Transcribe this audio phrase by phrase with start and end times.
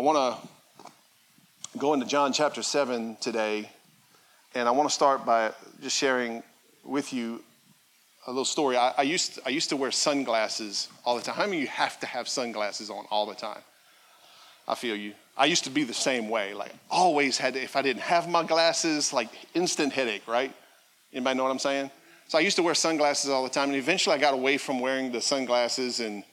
[0.00, 3.70] I want to go into John chapter 7 today,
[4.54, 6.42] and I want to start by just sharing
[6.82, 7.44] with you
[8.26, 8.78] a little story.
[8.78, 11.34] I, I, used, I used to wear sunglasses all the time.
[11.34, 13.60] How many of you have to have sunglasses on all the time?
[14.66, 15.12] I feel you.
[15.36, 16.54] I used to be the same way.
[16.54, 20.50] Like, always had to, if I didn't have my glasses, like instant headache, right?
[21.12, 21.90] Anybody know what I'm saying?
[22.28, 24.80] So I used to wear sunglasses all the time, and eventually I got away from
[24.80, 26.24] wearing the sunglasses, and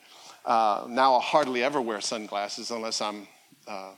[0.46, 3.28] uh, now I hardly ever wear sunglasses unless I'm
[3.68, 3.90] uh,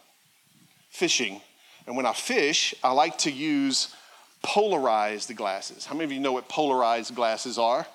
[0.91, 1.41] fishing.
[1.87, 3.95] And when I fish, I like to use
[4.43, 5.87] polarized glasses.
[5.87, 7.87] How many of you know what polarized glasses are?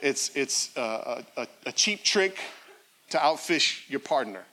[0.00, 2.38] It's, it's uh, a, a cheap trick
[3.10, 4.44] to outfish your partner.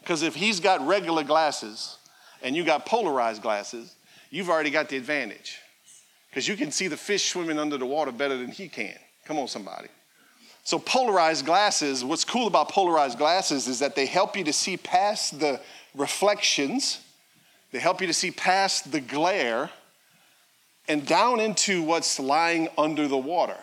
[0.00, 1.96] Because if he's got regular glasses
[2.42, 3.94] and you got polarized glasses,
[4.30, 5.58] you've already got the advantage.
[6.30, 8.96] Because you can see the fish swimming under the water better than he can.
[9.24, 9.88] Come on, somebody.
[10.64, 14.76] So, polarized glasses, what's cool about polarized glasses is that they help you to see
[14.76, 15.60] past the
[15.94, 17.00] reflections
[17.72, 19.70] they help you to see past the glare
[20.88, 23.56] and down into what's lying under the water.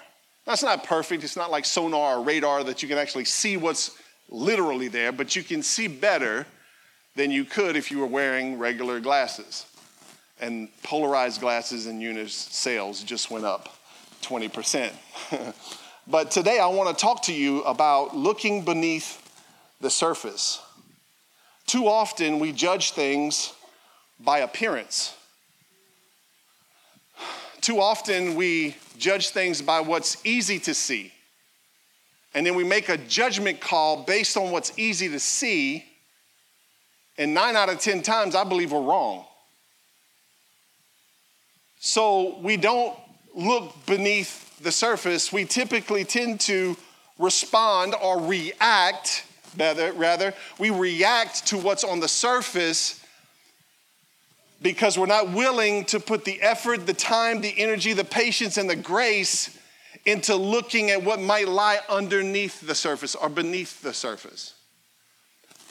[0.46, 1.24] That's not perfect.
[1.24, 3.98] It's not like sonar or radar that you can actually see what's
[4.30, 6.46] literally there, but you can see better
[7.16, 9.66] than you could if you were wearing regular glasses.
[10.40, 13.76] And polarized glasses and Unis sales just went up
[14.22, 14.92] 20%.
[16.10, 19.22] but today I want to talk to you about looking beneath
[19.82, 20.62] the surface.
[21.66, 23.54] Too often we judge things
[24.20, 25.14] by appearance.
[27.60, 31.12] Too often we judge things by what's easy to see.
[32.34, 35.84] And then we make a judgment call based on what's easy to see.
[37.18, 39.26] And nine out of 10 times, I believe we're wrong.
[41.80, 42.98] So we don't
[43.36, 45.32] look beneath the surface.
[45.32, 46.76] We typically tend to
[47.20, 49.26] respond or react,
[49.58, 53.04] rather, rather we react to what's on the surface
[54.62, 58.70] because we're not willing to put the effort, the time, the energy, the patience, and
[58.70, 59.58] the grace
[60.06, 64.54] into looking at what might lie underneath the surface or beneath the surface.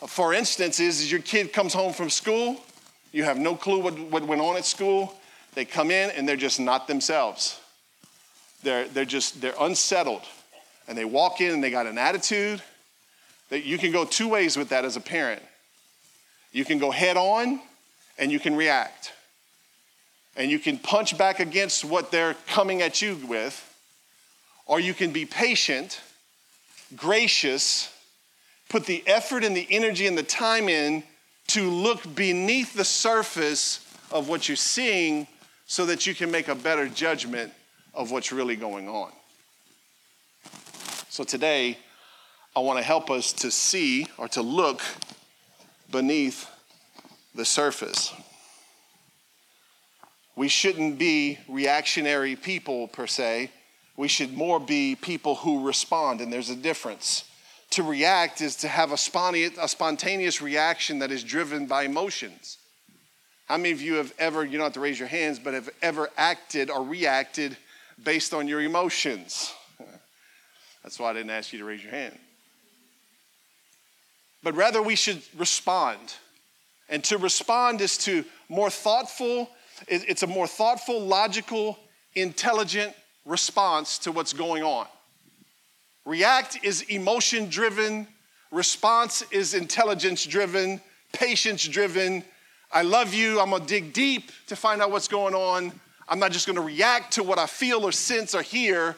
[0.06, 2.60] For instance, is your kid comes home from school,
[3.12, 5.14] you have no clue what, what went on at school.
[5.54, 7.58] They come in and they're just not themselves.
[8.62, 10.22] They're, they're just, they're unsettled.
[10.88, 12.62] And they walk in and they got an attitude
[13.50, 15.42] that you can go two ways with that as a parent.
[16.52, 17.60] You can go head on
[18.18, 19.12] and you can react.
[20.36, 23.62] And you can punch back against what they're coming at you with,
[24.66, 26.00] or you can be patient,
[26.94, 27.92] gracious,
[28.68, 31.02] put the effort and the energy and the time in
[31.48, 33.80] to look beneath the surface
[34.10, 35.26] of what you're seeing
[35.66, 37.52] so that you can make a better judgment
[37.96, 39.10] of what's really going on.
[41.08, 41.78] So today,
[42.54, 44.82] I want to help us to see or to look
[45.90, 46.48] beneath
[47.34, 48.12] the surface.
[50.36, 53.50] We shouldn't be reactionary people per se.
[53.96, 57.24] We should more be people who respond, and there's a difference.
[57.70, 62.58] To react is to have a spontaneous reaction that is driven by emotions.
[63.46, 65.70] How many of you have ever, you don't have to raise your hands, but have
[65.80, 67.56] ever acted or reacted
[68.02, 69.52] based on your emotions?
[70.82, 72.18] That's why I didn't ask you to raise your hand.
[74.42, 76.14] But rather, we should respond.
[76.88, 79.50] And to respond is to more thoughtful,
[79.88, 81.78] it's a more thoughtful, logical,
[82.14, 84.86] intelligent response to what's going on.
[86.04, 88.06] React is emotion driven,
[88.52, 90.80] response is intelligence driven,
[91.12, 92.22] patience driven.
[92.70, 95.72] I love you, I'm gonna dig deep to find out what's going on.
[96.08, 98.96] I'm not just gonna react to what I feel or sense or hear.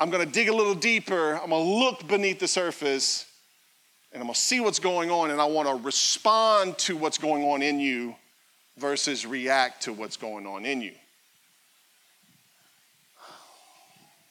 [0.00, 3.26] I'm gonna dig a little deeper, I'm gonna look beneath the surface
[4.12, 7.62] and I'm gonna see what's going on and I wanna respond to what's going on
[7.62, 8.14] in you
[8.78, 10.94] versus react to what's going on in you.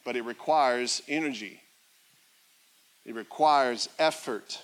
[0.04, 1.62] But it requires energy,
[3.06, 4.62] it requires effort,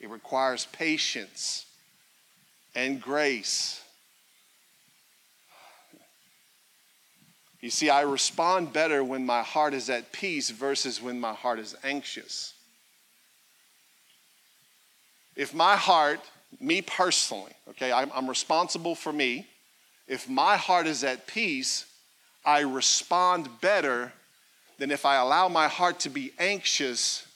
[0.00, 1.66] it requires patience
[2.74, 3.83] and grace.
[7.64, 11.58] You see, I respond better when my heart is at peace versus when my heart
[11.58, 12.52] is anxious.
[15.34, 16.20] If my heart,
[16.60, 19.46] me personally, okay, I'm, I'm responsible for me.
[20.06, 21.86] If my heart is at peace,
[22.44, 24.12] I respond better
[24.76, 27.26] than if I allow my heart to be anxious.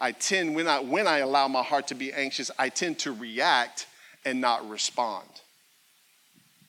[0.00, 3.12] I tend, when I, when I allow my heart to be anxious, I tend to
[3.12, 3.86] react
[4.24, 5.28] and not respond.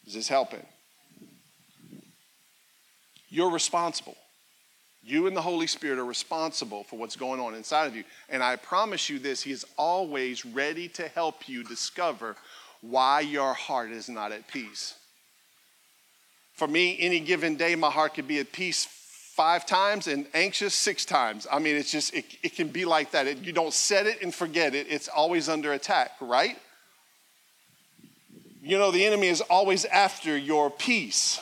[0.05, 0.67] Is this helping?
[3.31, 4.17] You're responsible.
[5.01, 8.03] You and the Holy Spirit are responsible for what's going on inside of you.
[8.29, 12.35] And I promise you this He is always ready to help you discover
[12.81, 14.93] why your heart is not at peace.
[16.53, 20.75] For me, any given day, my heart could be at peace five times and anxious
[20.75, 21.47] six times.
[21.51, 23.25] I mean, it's just, it, it can be like that.
[23.25, 26.59] It, you don't set it and forget it, it's always under attack, right?
[28.61, 31.39] You know, the enemy is always after your peace.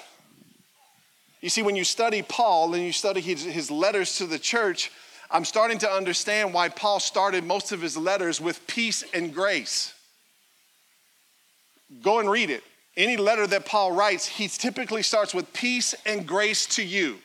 [1.41, 4.91] You see, when you study Paul and you study his, his letters to the church,
[5.31, 9.93] I'm starting to understand why Paul started most of his letters with peace and grace.
[12.01, 12.63] Go and read it.
[12.97, 17.19] Any letter that Paul writes, he typically starts with peace and grace to you.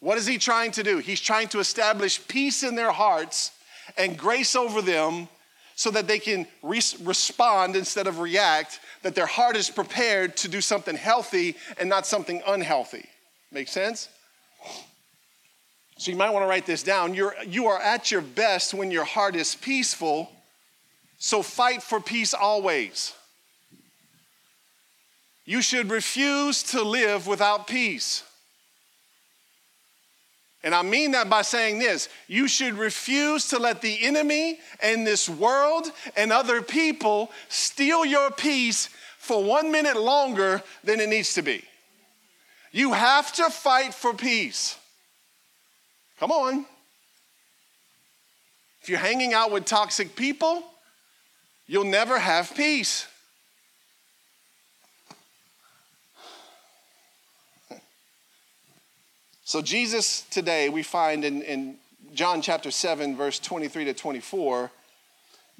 [0.00, 0.98] What is he trying to do?
[0.98, 3.52] He's trying to establish peace in their hearts
[3.96, 5.28] and grace over them
[5.76, 10.48] so that they can re- respond instead of react, that their heart is prepared to
[10.48, 13.08] do something healthy and not something unhealthy.
[13.54, 14.08] Make sense?
[15.96, 17.14] So you might want to write this down.
[17.14, 20.28] You're, you are at your best when your heart is peaceful,
[21.18, 23.14] so fight for peace always.
[25.44, 28.24] You should refuse to live without peace.
[30.64, 35.06] And I mean that by saying this you should refuse to let the enemy and
[35.06, 41.34] this world and other people steal your peace for one minute longer than it needs
[41.34, 41.62] to be.
[42.74, 44.76] You have to fight for peace.
[46.18, 46.66] Come on.
[48.82, 50.60] If you're hanging out with toxic people,
[51.68, 53.06] you'll never have peace.
[59.44, 61.76] So, Jesus today, we find in, in
[62.12, 64.72] John chapter 7, verse 23 to 24,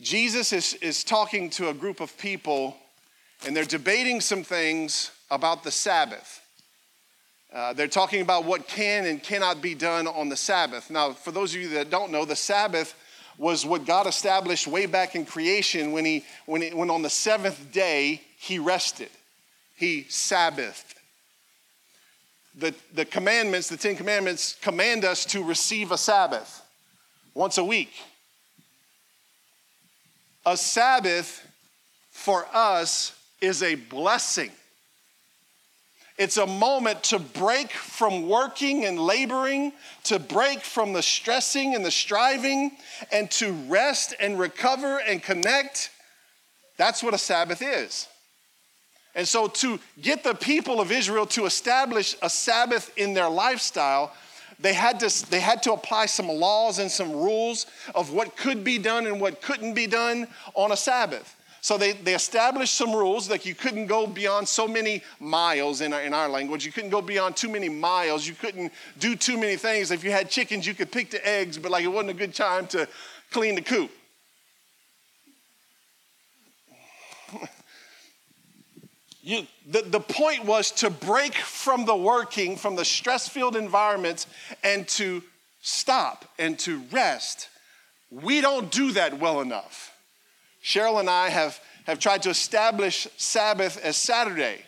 [0.00, 2.76] Jesus is, is talking to a group of people
[3.46, 6.40] and they're debating some things about the Sabbath.
[7.54, 10.90] Uh, they're talking about what can and cannot be done on the Sabbath.
[10.90, 12.94] Now, for those of you that don't know, the Sabbath
[13.38, 17.10] was what God established way back in creation when, he, when, he, when on the
[17.10, 19.10] seventh day he rested.
[19.76, 20.94] He Sabbathed
[22.56, 26.62] the, the commandments, the Ten Commandments, command us to receive a Sabbath
[27.34, 27.92] once a week.
[30.46, 31.46] A Sabbath
[32.10, 34.52] for us is a blessing.
[36.16, 39.72] It's a moment to break from working and laboring,
[40.04, 42.72] to break from the stressing and the striving,
[43.10, 45.90] and to rest and recover and connect.
[46.76, 48.06] That's what a Sabbath is.
[49.16, 54.12] And so, to get the people of Israel to establish a Sabbath in their lifestyle,
[54.58, 58.62] they had to, they had to apply some laws and some rules of what could
[58.62, 61.36] be done and what couldn't be done on a Sabbath.
[61.64, 65.94] So they, they established some rules like you couldn't go beyond so many miles in
[65.94, 66.66] our, in our language.
[66.66, 68.28] You couldn't go beyond too many miles.
[68.28, 69.90] You couldn't do too many things.
[69.90, 72.34] If you had chickens, you could pick the eggs, but like it wasn't a good
[72.34, 72.86] time to
[73.30, 73.90] clean the coop.
[79.22, 84.26] You, the, the point was to break from the working, from the stress filled environments,
[84.62, 85.22] and to
[85.62, 87.48] stop and to rest.
[88.10, 89.93] We don't do that well enough.
[90.64, 94.64] Cheryl and I have, have tried to establish Sabbath as Saturday,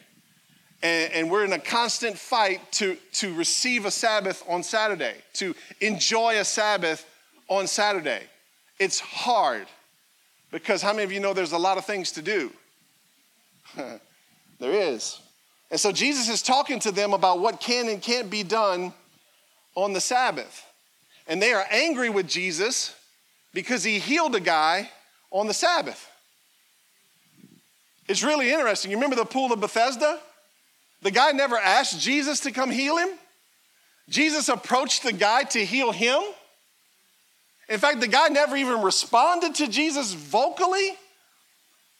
[0.82, 5.54] and, and we're in a constant fight to, to receive a Sabbath on Saturday, to
[5.80, 7.08] enjoy a Sabbath
[7.48, 8.20] on Saturday.
[8.78, 9.66] It's hard
[10.50, 12.52] because how many of you know there's a lot of things to do?
[14.58, 15.20] There is.
[15.70, 18.94] And so Jesus is talking to them about what can and can't be done
[19.74, 20.64] on the Sabbath.
[21.26, 22.94] And they are angry with Jesus
[23.52, 24.90] because he healed a guy
[25.30, 26.08] on the Sabbath.
[28.08, 28.90] It's really interesting.
[28.90, 30.18] You remember the pool of Bethesda?
[31.02, 33.08] The guy never asked Jesus to come heal him.
[34.08, 36.22] Jesus approached the guy to heal him.
[37.68, 40.96] In fact, the guy never even responded to Jesus vocally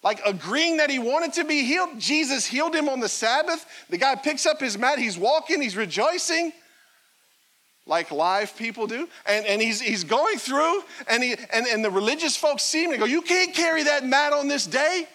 [0.05, 1.99] like agreeing that he wanted to be healed.
[1.99, 3.67] Jesus healed him on the Sabbath.
[3.91, 6.53] The guy picks up his mat, he's walking, he's rejoicing
[7.87, 9.09] like live people do.
[9.27, 12.91] And, and he's, he's going through, and, he, and, and the religious folks see him
[12.91, 15.07] and go, You can't carry that mat on this day.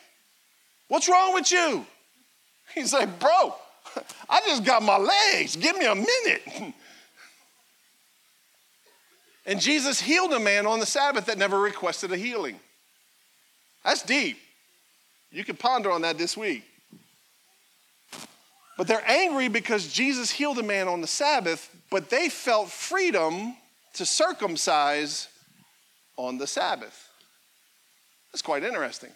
[0.88, 1.86] What's wrong with you?
[2.76, 3.56] He's like, Bro,
[4.30, 5.56] I just got my legs.
[5.56, 6.74] Give me a minute.
[9.46, 12.60] And Jesus healed a man on the Sabbath that never requested a healing.
[13.84, 14.38] That's deep.
[15.32, 16.64] You can ponder on that this week.
[18.78, 23.56] But they're angry because Jesus healed a man on the Sabbath, but they felt freedom
[23.94, 25.28] to circumcise
[26.18, 27.10] on the Sabbath.
[28.32, 29.12] That's quite interesting.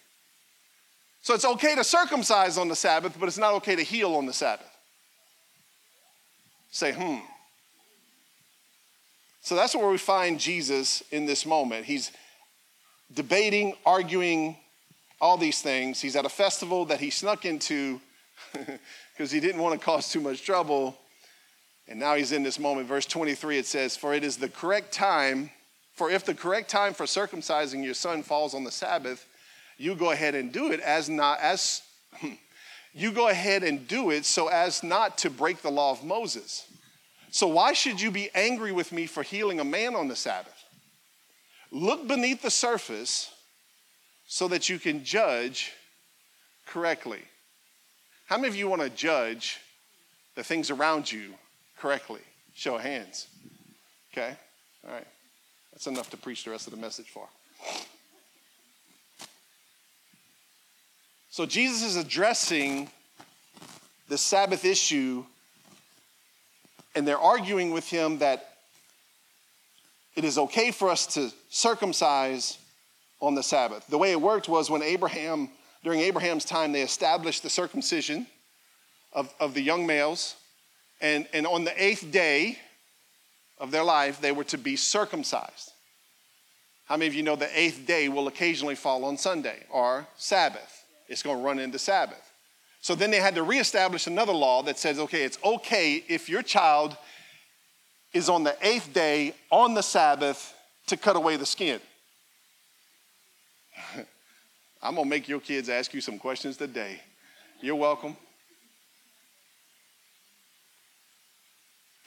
[1.21, 4.25] So it's okay to circumcise on the Sabbath, but it's not okay to heal on
[4.27, 4.69] the Sabbath.
[6.69, 7.17] Say, hmm.
[9.41, 11.85] So that's where we find Jesus in this moment.
[11.85, 12.11] He's
[13.13, 14.57] debating, arguing,
[15.21, 16.01] all these things.
[16.01, 18.01] He's at a festival that he snuck into
[18.53, 20.97] because he didn't want to cause too much trouble.
[21.87, 22.87] And now he's in this moment.
[22.87, 25.51] Verse 23, it says, For it is the correct time,
[25.93, 29.27] for if the correct time for circumcising your son falls on the Sabbath,
[29.77, 31.81] you go ahead and do it as not as
[32.93, 36.65] you go ahead and do it so as not to break the law of Moses.
[37.29, 40.53] So why should you be angry with me for healing a man on the Sabbath?
[41.71, 43.31] Look beneath the surface
[44.27, 45.73] so that you can judge
[46.65, 47.21] correctly.
[48.27, 49.59] How many of you want to judge
[50.35, 51.33] the things around you
[51.85, 52.21] correctly?
[52.55, 53.27] Show of hands.
[54.11, 54.35] Okay?
[54.87, 55.05] All right.
[55.71, 57.27] That's enough to preach the rest of the message for.
[61.29, 62.89] So Jesus is addressing
[64.09, 65.25] the Sabbath issue,
[66.95, 68.55] and they're arguing with him that
[70.15, 72.57] it is okay for us to circumcise
[73.21, 73.85] on the Sabbath.
[73.85, 75.49] The way it worked was when Abraham,
[75.83, 78.25] during Abraham's time, they established the circumcision
[79.13, 80.35] of, of the young males.
[81.05, 82.57] And, and on the eighth day
[83.59, 85.71] of their life, they were to be circumcised.
[86.85, 90.83] How many of you know the eighth day will occasionally fall on Sunday or Sabbath?
[91.07, 92.31] It's going to run into Sabbath.
[92.81, 96.41] So then they had to reestablish another law that says, okay, it's okay if your
[96.41, 96.97] child
[98.11, 100.55] is on the eighth day on the Sabbath
[100.87, 101.81] to cut away the skin.
[104.81, 106.99] I'm going to make your kids ask you some questions today.
[107.61, 108.17] You're welcome.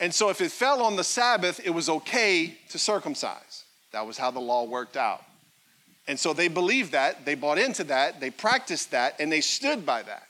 [0.00, 3.64] And so, if it fell on the Sabbath, it was okay to circumcise.
[3.92, 5.24] That was how the law worked out.
[6.06, 9.84] And so they believed that, they bought into that, they practiced that, and they stood
[9.84, 10.26] by that.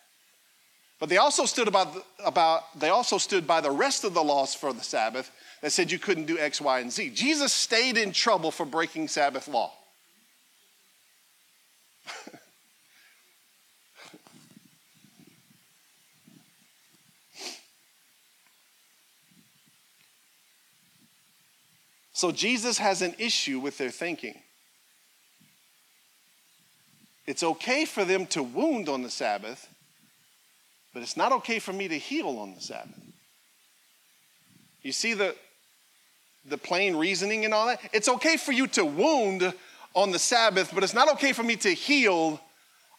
[0.99, 1.95] But they also stood about,
[2.25, 5.31] about they also stood by the rest of the laws for the Sabbath
[5.63, 7.11] that said you couldn't do X, Y, and Z.
[7.11, 9.73] Jesus stayed in trouble for breaking Sabbath law.
[22.19, 24.35] So Jesus has an issue with their thinking.
[27.29, 29.69] It's okay for them to wound on the Sabbath,
[30.93, 33.01] but it's not okay for me to heal on the Sabbath.
[34.83, 35.37] You see the,
[36.45, 37.79] the plain reasoning and all that?
[37.93, 39.55] It's okay for you to wound
[39.95, 42.41] on the Sabbath, but it's not okay for me to heal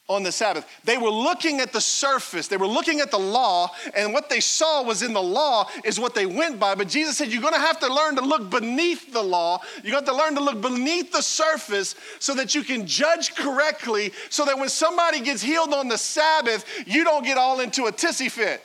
[0.10, 0.66] on the Sabbath.
[0.84, 4.40] They were looking at the surface, they were looking at the law, and what they
[4.40, 6.74] saw was in the law is what they went by.
[6.74, 9.62] But Jesus said, You're gonna have to learn to look beneath the law.
[9.84, 14.12] You got to learn to look beneath the surface so that you can judge correctly,
[14.30, 17.92] so that when somebody gets healed on the Sabbath, you don't get all into a
[17.92, 18.64] tissy fit.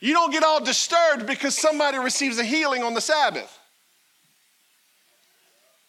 [0.00, 3.56] You don't get all disturbed because somebody receives a healing on the Sabbath.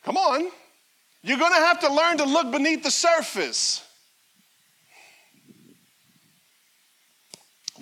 [0.04, 0.52] Come on.
[1.24, 3.82] You're gonna have to learn to look beneath the surface.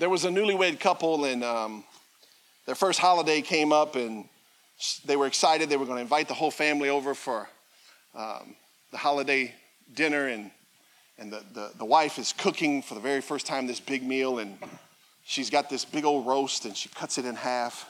[0.01, 1.83] There was a newlywed couple, and um,
[2.65, 4.27] their first holiday came up, and
[5.05, 5.69] they were excited.
[5.69, 7.47] They were going to invite the whole family over for
[8.15, 8.55] um,
[8.89, 9.53] the holiday
[9.93, 10.49] dinner, and
[11.19, 14.39] and the, the, the wife is cooking for the very first time this big meal,
[14.39, 14.57] and
[15.23, 17.87] she's got this big old roast, and she cuts it in half.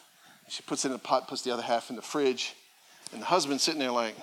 [0.50, 2.56] She puts it in a pot, puts the other half in the fridge,
[3.14, 4.16] and the husband's sitting there like,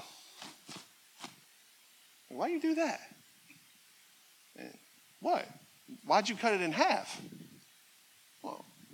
[2.29, 3.01] "Why you do that?
[4.59, 4.75] And
[5.21, 5.49] what?
[6.05, 7.19] Why'd you cut it in half?"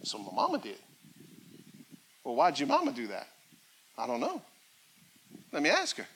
[0.04, 0.78] So my mama did.
[2.22, 3.26] Well, why'd your mama do that?
[3.98, 4.40] I don't know.
[5.52, 6.06] Let me ask her.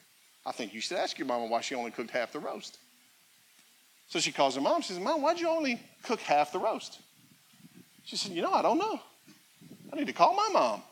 [0.45, 2.79] I think you should ask your mama why she only cooked half the roast.
[4.09, 4.81] So she calls her mom.
[4.81, 6.99] She says, Mom, why'd you only cook half the roast?
[8.05, 9.01] She said, You know, I don't know.
[9.93, 10.83] I need to call my mom.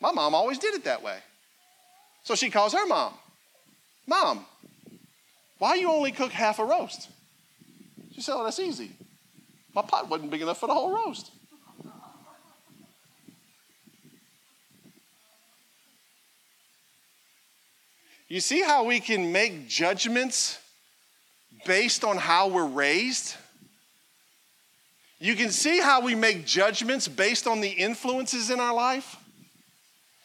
[0.00, 1.18] My mom always did it that way.
[2.22, 3.12] So she calls her mom.
[4.06, 4.46] Mom,
[5.58, 7.08] why you only cook half a roast?
[8.14, 8.90] She said, Oh, that's easy.
[9.74, 11.30] My pot wasn't big enough for the whole roast.
[18.28, 20.58] You see how we can make judgments
[21.64, 23.36] based on how we're raised?
[25.18, 29.16] You can see how we make judgments based on the influences in our life.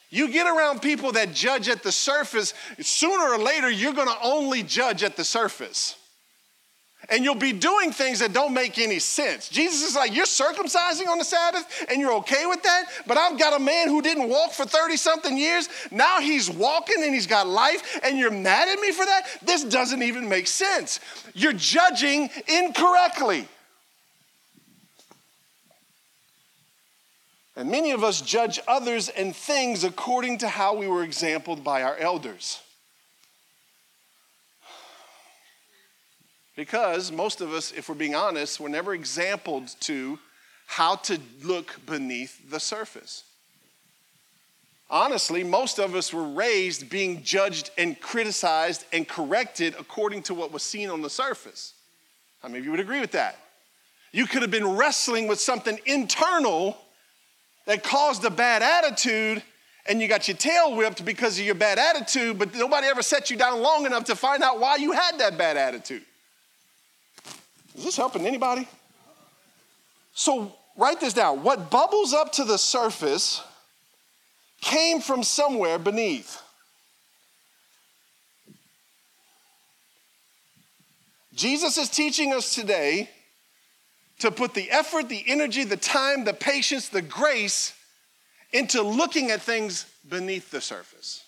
[0.09, 4.63] You get around people that judge at the surface, sooner or later, you're gonna only
[4.63, 5.95] judge at the surface
[7.09, 9.49] and you'll be doing things that don't make any sense.
[9.49, 13.39] Jesus is like, You're circumcising on the Sabbath and you're okay with that, but I've
[13.39, 15.67] got a man who didn't walk for 30 something years.
[15.91, 19.23] Now he's walking and he's got life, and you're mad at me for that?
[19.41, 20.99] This doesn't even make sense.
[21.33, 23.47] You're judging incorrectly.
[27.55, 31.83] And many of us judge others and things according to how we were exampled by
[31.83, 32.61] our elders.
[36.55, 40.19] Because most of us, if we're being honest, were never exampled to
[40.67, 43.23] how to look beneath the surface.
[44.89, 50.51] Honestly, most of us were raised being judged and criticized and corrected according to what
[50.51, 51.73] was seen on the surface.
[52.41, 53.37] How many of you would agree with that?
[54.11, 56.77] You could have been wrestling with something internal
[57.65, 59.41] that caused a bad attitude
[59.87, 63.29] and you got your tail whipped because of your bad attitude, but nobody ever set
[63.29, 66.03] you down long enough to find out why you had that bad attitude.
[67.77, 68.67] Is this helping anybody?
[70.13, 71.43] So write this down.
[71.43, 73.41] What bubbles up to the surface
[74.61, 76.41] came from somewhere beneath.
[81.33, 83.09] Jesus is teaching us today
[84.19, 87.73] to put the effort, the energy, the time, the patience, the grace
[88.53, 91.23] into looking at things beneath the surface.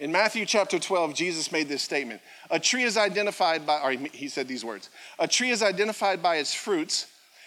[0.00, 4.28] In Matthew chapter 12, Jesus made this statement A tree is identified by, or he
[4.28, 4.88] said these words
[5.18, 7.06] A tree is identified by its fruits.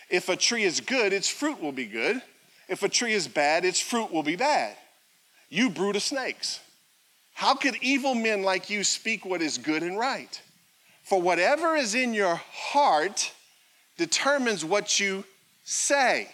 [0.10, 2.22] If a tree is good, its fruit will be good.
[2.70, 4.78] If a tree is bad, its fruit will be bad.
[5.50, 6.60] You brood of snakes.
[7.34, 10.40] How could evil men like you speak what is good and right?
[11.02, 13.34] For whatever is in your heart
[13.98, 15.26] determines what you
[15.64, 16.30] say.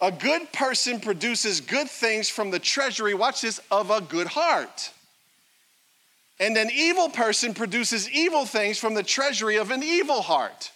[0.00, 4.90] A good person produces good things from the treasury, watch this, of a good heart.
[6.40, 10.72] And an evil person produces evil things from the treasury of an evil heart.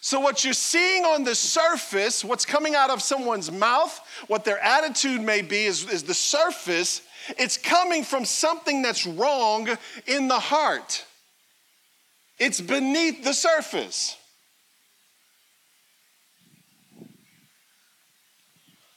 [0.00, 4.58] So, what you're seeing on the surface, what's coming out of someone's mouth, what their
[4.60, 7.02] attitude may be, is, is the surface.
[7.36, 9.68] It's coming from something that's wrong
[10.06, 11.04] in the heart,
[12.38, 14.16] it's beneath the surface.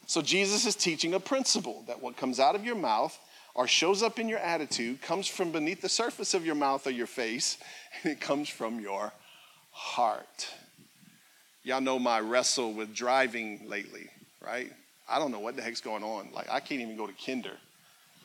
[0.05, 3.17] So, Jesus is teaching a principle that what comes out of your mouth
[3.55, 6.91] or shows up in your attitude comes from beneath the surface of your mouth or
[6.91, 7.57] your face,
[8.03, 9.13] and it comes from your
[9.71, 10.49] heart.
[11.63, 14.09] Y'all know my wrestle with driving lately,
[14.45, 14.71] right?
[15.09, 16.29] I don't know what the heck's going on.
[16.33, 17.57] Like, I can't even go to kinder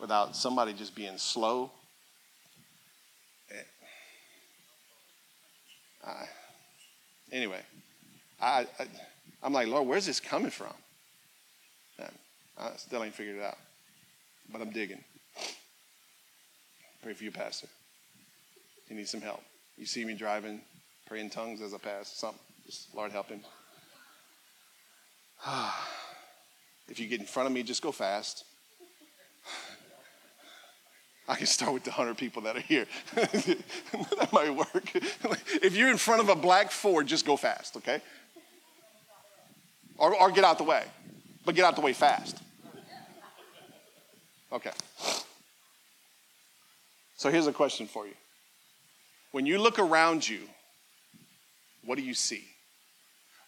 [0.01, 1.71] without somebody just being slow.
[6.05, 6.25] Uh,
[7.33, 7.61] anyway,
[8.41, 8.87] I, I,
[9.43, 10.73] I'm like, Lord, where's this coming from?
[12.59, 13.59] I still ain't figured it out,
[14.51, 15.03] but I'm digging.
[17.03, 17.69] Pray for you, Pastor.
[18.89, 19.43] You need some help.
[19.77, 20.61] You see me driving,
[21.07, 22.41] pray in tongues as I pass, something.
[22.67, 23.41] Just Lord help him.
[26.89, 28.45] if you get in front of me, just go fast.
[31.29, 32.87] I can start with the 100 people that are here.
[33.15, 34.91] that might work.
[35.63, 38.01] if you're in front of a black Ford, just go fast, okay?
[39.97, 40.85] Or, or get out the way,
[41.45, 42.43] but get out the way fast.
[44.53, 44.71] Okay.
[47.17, 48.15] So here's a question for you.
[49.33, 50.41] When you look around you,
[51.85, 52.45] what do you see?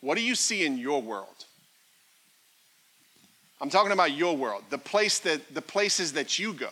[0.00, 1.44] What do you see in your world?
[3.60, 6.70] I'm talking about your world, the place that the places that you go,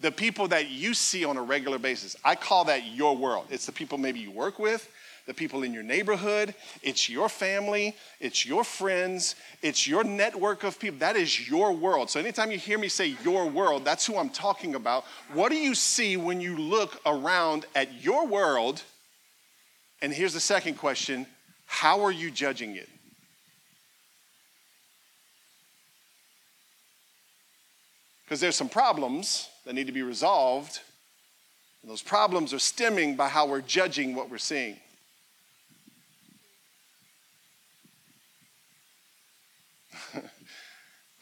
[0.00, 2.16] the people that you see on a regular basis.
[2.24, 3.46] I call that your world.
[3.50, 4.88] It's the people maybe you work with,
[5.26, 10.78] the people in your neighborhood, it's your family, it's your friends, it's your network of
[10.78, 10.98] people.
[10.98, 12.10] That is your world.
[12.10, 15.04] So anytime you hear me say your world, that's who I'm talking about.
[15.32, 18.82] What do you see when you look around at your world?
[20.00, 21.26] And here's the second question
[21.66, 22.88] how are you judging it?
[28.24, 30.80] Because there's some problems that need to be resolved.
[31.82, 34.76] And those problems are stemming by how we're judging what we're seeing.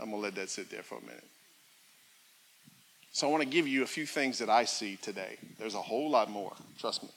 [0.00, 1.24] I'm going to let that sit there for a minute.
[3.12, 5.36] So I want to give you a few things that I see today.
[5.58, 7.10] There's a whole lot more, trust me.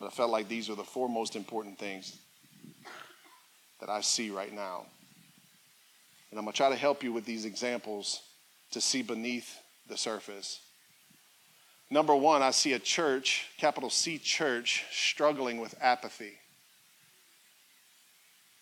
[0.00, 2.16] But I felt like these are the four most important things
[3.80, 4.86] that I see right now.
[6.30, 8.22] And I'm going to try to help you with these examples
[8.72, 10.60] to see beneath the surface.
[11.90, 16.32] Number one, I see a church, capital C church, struggling with apathy.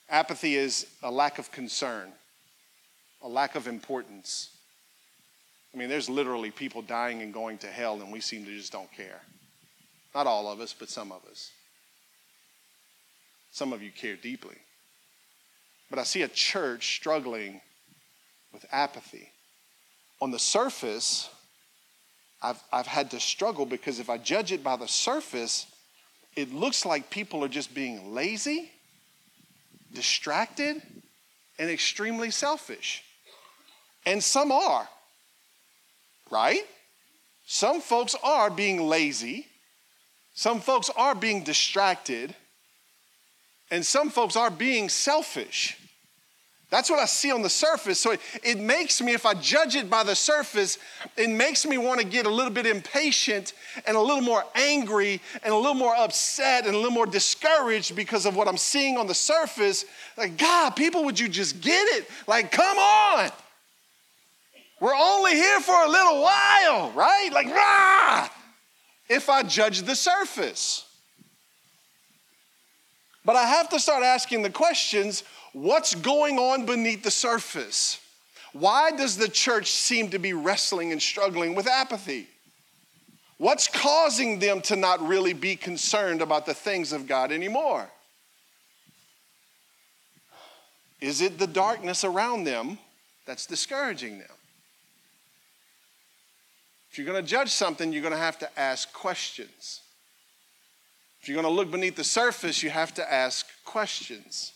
[0.08, 2.10] Apathy is a lack of concern,
[3.22, 4.50] a lack of importance.
[5.74, 8.72] I mean, there's literally people dying and going to hell, and we seem to just
[8.72, 9.20] don't care.
[10.14, 11.50] Not all of us, but some of us.
[13.52, 14.56] Some of you care deeply.
[15.88, 17.60] But I see a church struggling
[18.52, 19.30] with apathy.
[20.20, 21.30] On the surface,
[22.42, 25.66] I've, I've had to struggle because if I judge it by the surface,
[26.36, 28.70] it looks like people are just being lazy,
[29.92, 30.80] distracted,
[31.58, 33.04] and extremely selfish.
[34.06, 34.88] And some are,
[36.30, 36.64] right?
[37.46, 39.46] Some folks are being lazy,
[40.34, 42.34] some folks are being distracted,
[43.70, 45.76] and some folks are being selfish.
[46.70, 47.98] That's what I see on the surface.
[47.98, 50.78] So it, it, makes me, if I judge it by the surface,
[51.16, 53.54] it makes me want to get a little bit impatient
[53.86, 57.96] and a little more angry and a little more upset and a little more discouraged
[57.96, 59.84] because of what I'm seeing on the surface.
[60.16, 62.08] Like, God, people, would you just get it?
[62.28, 63.30] Like, come on.
[64.80, 67.28] We're only here for a little while, right?
[67.32, 68.28] Like, rah!
[69.08, 70.86] If I judge the surface.
[73.24, 77.98] But I have to start asking the questions What's going on beneath the surface?
[78.52, 82.28] Why does the church seem to be wrestling and struggling with apathy?
[83.38, 87.88] What's causing them to not really be concerned about the things of God anymore?
[91.00, 92.78] Is it the darkness around them
[93.26, 94.28] that's discouraging them?
[96.90, 99.80] If you're going to judge something, you're going to have to ask questions.
[101.22, 104.52] If you're going to look beneath the surface, you have to ask questions.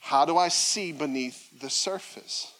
[0.00, 2.52] How do I see beneath the surface?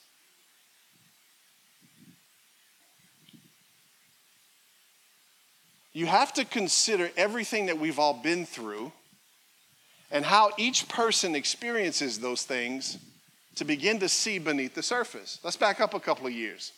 [5.92, 8.92] You have to consider everything that we've all been through
[10.10, 12.98] and how each person experiences those things
[13.54, 15.38] to begin to see beneath the surface.
[15.42, 16.72] Let's back up a couple of years.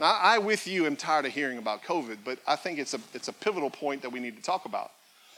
[0.00, 3.00] Now, I, with you, am tired of hearing about COVID, but I think it's a,
[3.12, 4.92] it's a pivotal point that we need to talk about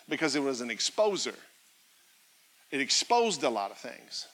[0.09, 1.35] because it was an exposer.
[2.71, 4.29] It exposed a lot of things.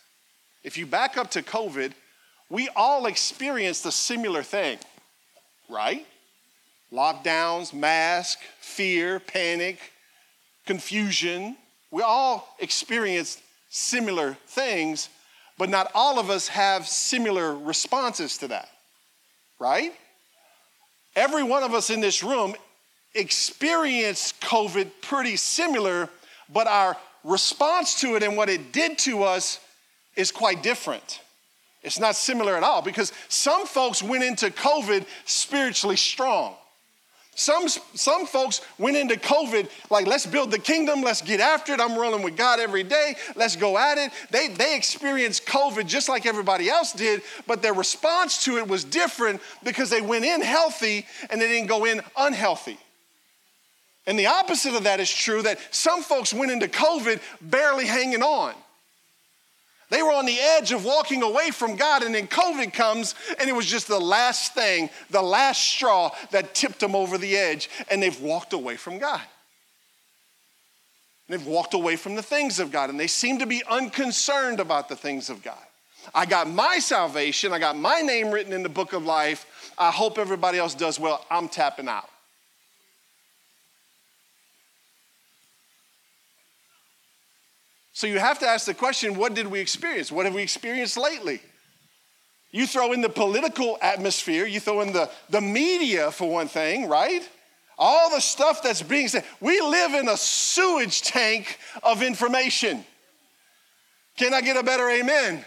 [0.63, 1.93] If you back up to COVID,
[2.51, 4.79] we all experienced a similar thing,
[5.71, 6.07] right?
[6.93, 9.79] Lockdowns, mask, fear, panic,
[10.67, 11.57] confusion.
[11.91, 15.09] We all experienced similar things,
[15.57, 18.69] but not all of us have similar responses to that,
[19.59, 19.95] right?
[21.17, 22.55] Every one of us in this room
[23.15, 26.09] experienced COVID pretty similar,
[26.53, 29.61] but our response to it and what it did to us
[30.17, 31.21] is quite different.
[31.83, 36.55] It's not similar at all because some folks went into COVID spiritually strong.
[37.39, 41.81] Some, some folks went into COVID like, let's build the kingdom, let's get after it.
[41.81, 44.11] I'm rolling with God every day, let's go at it.
[44.33, 48.83] They, they experienced COVID just like everybody else did, but their response to it was
[48.83, 52.77] different because they went in healthy and they didn't go in unhealthy.
[54.09, 58.25] And the opposite of that is true that some folks went into COVID barely hanging
[58.25, 58.53] on.
[59.91, 63.49] They were on the edge of walking away from God, and then COVID comes, and
[63.49, 67.71] it was just the last thing, the last straw that tipped them over the edge,
[67.91, 69.23] and they've walked away from God.
[71.29, 74.89] They've walked away from the things of God, and they seem to be unconcerned about
[74.89, 75.59] the things of God.
[76.15, 79.73] I got my salvation, I got my name written in the book of life.
[79.79, 81.25] I hope everybody else does well.
[81.31, 82.09] I'm tapping out.
[87.99, 90.13] So you have to ask the question what did we experience?
[90.13, 91.41] What have we experienced lately?
[92.53, 96.89] You throw in the political atmosphere, you throw in the, the media for one thing,
[96.89, 97.29] right?
[97.77, 99.25] All the stuff that's being said.
[99.41, 102.85] We live in a sewage tank of information.
[104.17, 105.45] Can I get a better amen?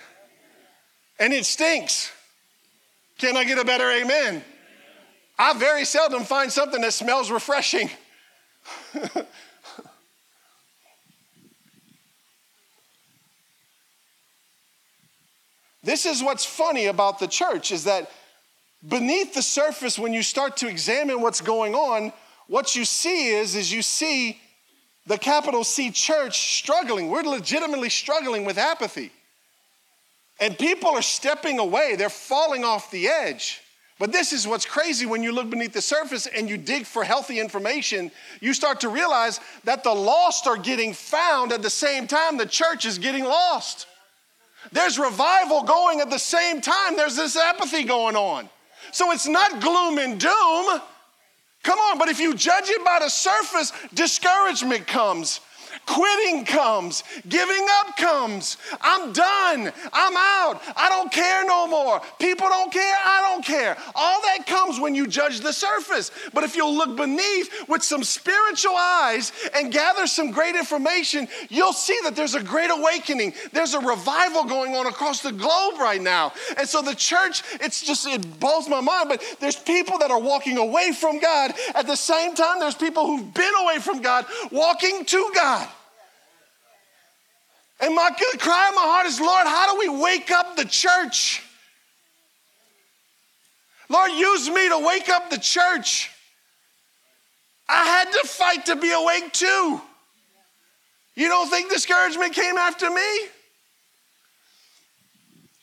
[1.21, 2.11] And it stinks.
[3.17, 4.43] Can I get a better amen?
[5.39, 7.89] I very seldom find something that smells refreshing.
[15.84, 18.12] This is what's funny about the church is that
[18.88, 22.13] beneath the surface when you start to examine what's going on,
[22.48, 24.39] what you see is is you see
[25.08, 27.10] the capital C church struggling.
[27.10, 29.12] We're legitimately struggling with apathy.
[30.39, 31.96] And people are stepping away.
[31.96, 33.62] They're falling off the edge.
[34.00, 37.04] But this is what's crazy when you look beneath the surface and you dig for
[37.04, 42.08] healthy information, you start to realize that the lost are getting found at the same
[42.08, 43.86] time the church is getting lost.
[44.71, 48.50] There's revival going at the same time, there's this apathy going on.
[48.91, 50.82] So it's not gloom and doom.
[51.63, 55.39] Come on, but if you judge it by the surface, discouragement comes.
[55.86, 57.04] Quitting comes.
[57.28, 58.58] Giving up comes.
[58.80, 59.72] I'm done.
[59.91, 60.62] I'm out.
[60.76, 62.02] I don't care no more.
[62.20, 62.96] People don't care.
[63.04, 63.78] I don't care.
[63.96, 66.12] All that comes when you judge the surface.
[66.34, 71.74] But if you'll look beneath with some spiritual eyes and gather some great information, you'll
[71.74, 73.34] see that there's a great awakening.
[73.52, 76.32] There's a revival going on across the globe right now.
[76.58, 80.22] And so the church, it's just, it blows my mind, but there's people that are
[80.22, 81.52] walking away from God.
[81.76, 85.67] At the same time, there's people who've been away from God walking to God.
[87.82, 91.41] And my cry in my heart is, Lord, how do we wake up the church?
[93.89, 96.12] Lord, use me to wake up the church.
[97.67, 99.82] I had to fight to be awake too.
[101.15, 103.28] You don't think discouragement came after me?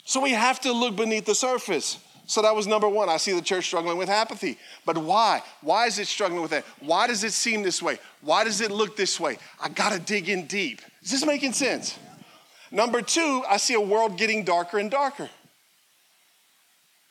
[0.04, 1.98] So we have to look beneath the surface.
[2.26, 3.08] So that was number one.
[3.08, 4.58] I see the church struggling with apathy.
[4.84, 5.42] But why?
[5.62, 6.64] Why is it struggling with that?
[6.80, 7.98] Why does it seem this way?
[8.20, 9.38] Why does it look this way?
[9.60, 10.82] I got to dig in deep.
[11.02, 11.98] Is this making sense?
[12.70, 15.28] Number two, I see a world getting darker and darker.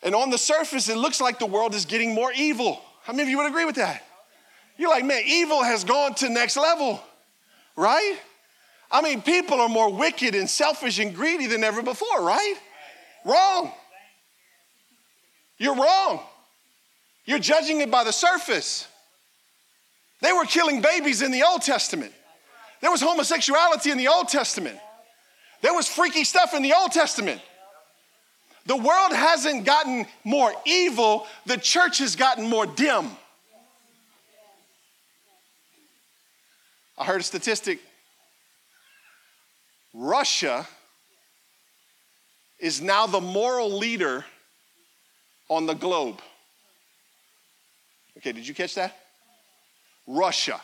[0.03, 2.81] And on the surface, it looks like the world is getting more evil.
[3.03, 4.03] How many of you would agree with that?
[4.77, 7.01] You're like, man, evil has gone to next level,
[7.75, 8.17] right?
[8.91, 12.55] I mean, people are more wicked and selfish and greedy than ever before, right?
[13.25, 13.71] Wrong.
[15.57, 16.21] You're wrong.
[17.25, 18.87] You're judging it by the surface.
[20.21, 22.13] They were killing babies in the Old Testament.
[22.81, 24.79] There was homosexuality in the Old Testament.
[25.61, 27.41] There was freaky stuff in the Old Testament.
[28.65, 33.09] The world hasn't gotten more evil, the church has gotten more dim.
[36.97, 37.79] I heard a statistic
[39.93, 40.67] Russia
[42.59, 44.25] is now the moral leader
[45.49, 46.19] on the globe.
[48.17, 48.95] Okay, did you catch that?
[50.05, 50.59] Russia.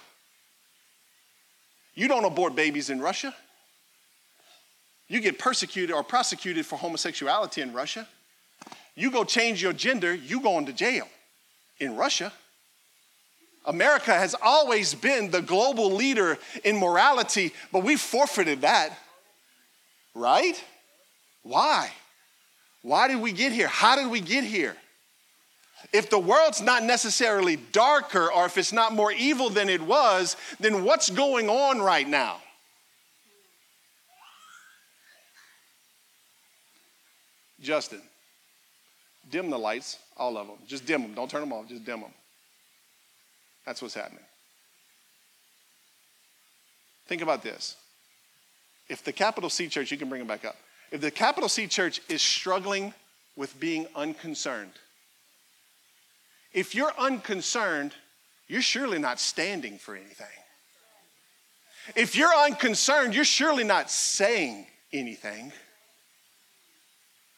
[1.95, 3.33] You don't abort babies in Russia.
[5.13, 8.07] You get persecuted or prosecuted for homosexuality in Russia.
[8.95, 11.07] You go change your gender, you go into jail
[11.77, 12.33] in Russia.
[13.63, 18.97] America has always been the global leader in morality, but we forfeited that.
[20.15, 20.59] Right?
[21.43, 21.91] Why?
[22.81, 23.67] Why did we get here?
[23.67, 24.75] How did we get here?
[25.93, 30.35] If the world's not necessarily darker or if it's not more evil than it was,
[30.59, 32.37] then what's going on right now?
[37.63, 38.01] Justin,
[39.31, 40.57] dim the lights, all of them.
[40.67, 41.13] Just dim them.
[41.13, 42.11] Don't turn them off, just dim them.
[43.65, 44.23] That's what's happening.
[47.07, 47.77] Think about this.
[48.89, 50.57] If the capital C church, you can bring them back up.
[50.91, 52.93] If the capital C church is struggling
[53.35, 54.73] with being unconcerned,
[56.53, 57.93] if you're unconcerned,
[58.47, 60.27] you're surely not standing for anything.
[61.95, 65.51] If you're unconcerned, you're surely not saying anything.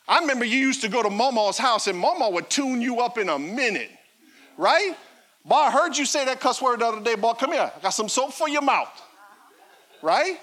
[0.08, 3.18] I remember you used to go to Momo's house and Momo would tune you up
[3.18, 3.90] in a minute,
[4.58, 4.96] right?
[5.44, 7.16] Boy, I heard you say that cuss word the other day.
[7.16, 7.72] Boy, come here.
[7.76, 8.90] I got some soap for your mouth,
[10.02, 10.40] right?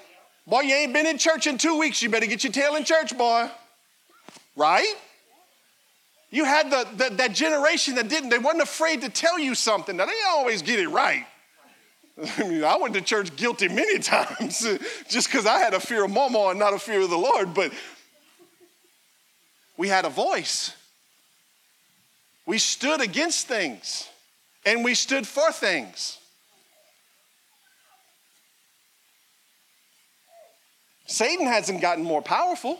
[0.46, 2.03] Boy, you ain't been in church in two weeks.
[2.03, 3.48] You better get your tail in church, boy,
[4.57, 4.94] right?
[6.31, 9.96] You had the, the, that generation that didn't, they wasn't afraid to tell you something.
[9.96, 11.27] Now, they always get it right.
[12.38, 14.66] I mean, I went to church guilty many times
[15.09, 17.55] just because I had a fear of Momo and not a fear of the Lord,
[17.55, 17.72] but
[19.76, 20.74] we had a voice.
[22.46, 24.08] We stood against things
[24.64, 26.18] and we stood for things.
[31.06, 32.78] Satan hasn't gotten more powerful,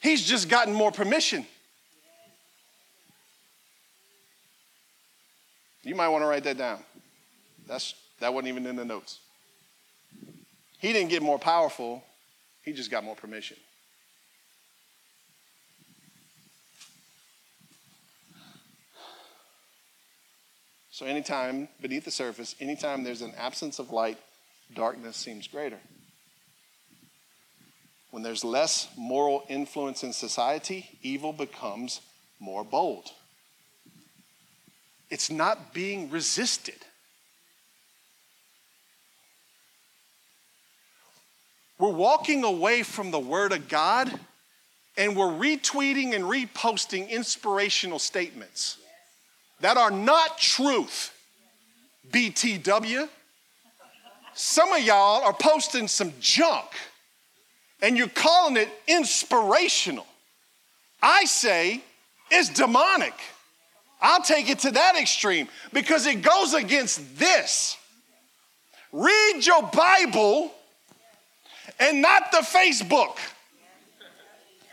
[0.00, 1.46] he's just gotten more permission.
[5.84, 6.78] You might want to write that down.
[7.66, 9.18] That's, that wasn't even in the notes.
[10.78, 12.02] He didn't get more powerful,
[12.62, 13.56] he just got more permission.
[21.02, 24.18] So, anytime beneath the surface, anytime there's an absence of light,
[24.72, 25.80] darkness seems greater.
[28.12, 32.02] When there's less moral influence in society, evil becomes
[32.38, 33.10] more bold.
[35.10, 36.78] It's not being resisted.
[41.80, 44.20] We're walking away from the Word of God
[44.96, 48.78] and we're retweeting and reposting inspirational statements
[49.62, 51.12] that are not truth.
[52.10, 53.08] BTW.
[54.34, 56.66] Some of y'all are posting some junk
[57.80, 60.06] and you're calling it inspirational.
[61.02, 61.80] I say
[62.30, 63.14] it's demonic.
[64.00, 67.76] I'll take it to that extreme because it goes against this.
[68.90, 70.52] Read your Bible
[71.78, 73.16] and not the Facebook.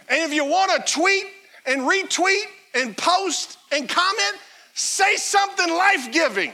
[0.09, 1.25] And if you want to tweet
[1.65, 4.37] and retweet and post and comment,
[4.79, 6.53] say something life giving.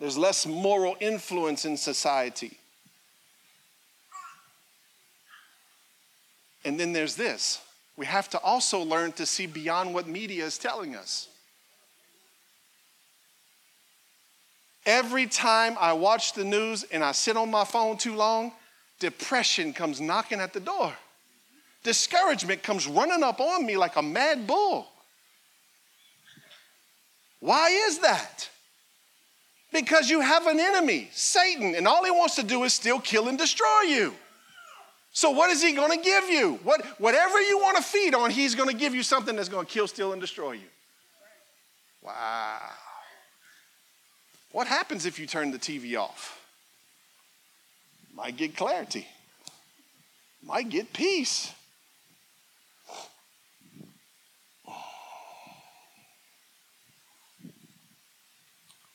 [0.00, 2.58] There's less moral influence in society.
[6.64, 7.60] And then there's this
[7.96, 11.28] we have to also learn to see beyond what media is telling us.
[14.84, 18.52] Every time I watch the news and I sit on my phone too long,
[18.98, 20.92] depression comes knocking at the door.
[21.84, 24.86] Discouragement comes running up on me like a mad bull.
[27.40, 28.48] Why is that?
[29.72, 33.28] Because you have an enemy, Satan, and all he wants to do is still kill
[33.28, 34.14] and destroy you.
[35.12, 36.58] So, what is he going to give you?
[36.62, 39.66] What, whatever you want to feed on, he's going to give you something that's going
[39.66, 40.68] to kill, steal, and destroy you.
[42.00, 42.60] Wow.
[44.52, 46.38] What happens if you turn the TV off?
[48.14, 49.06] Might get clarity,
[50.42, 51.52] might get peace.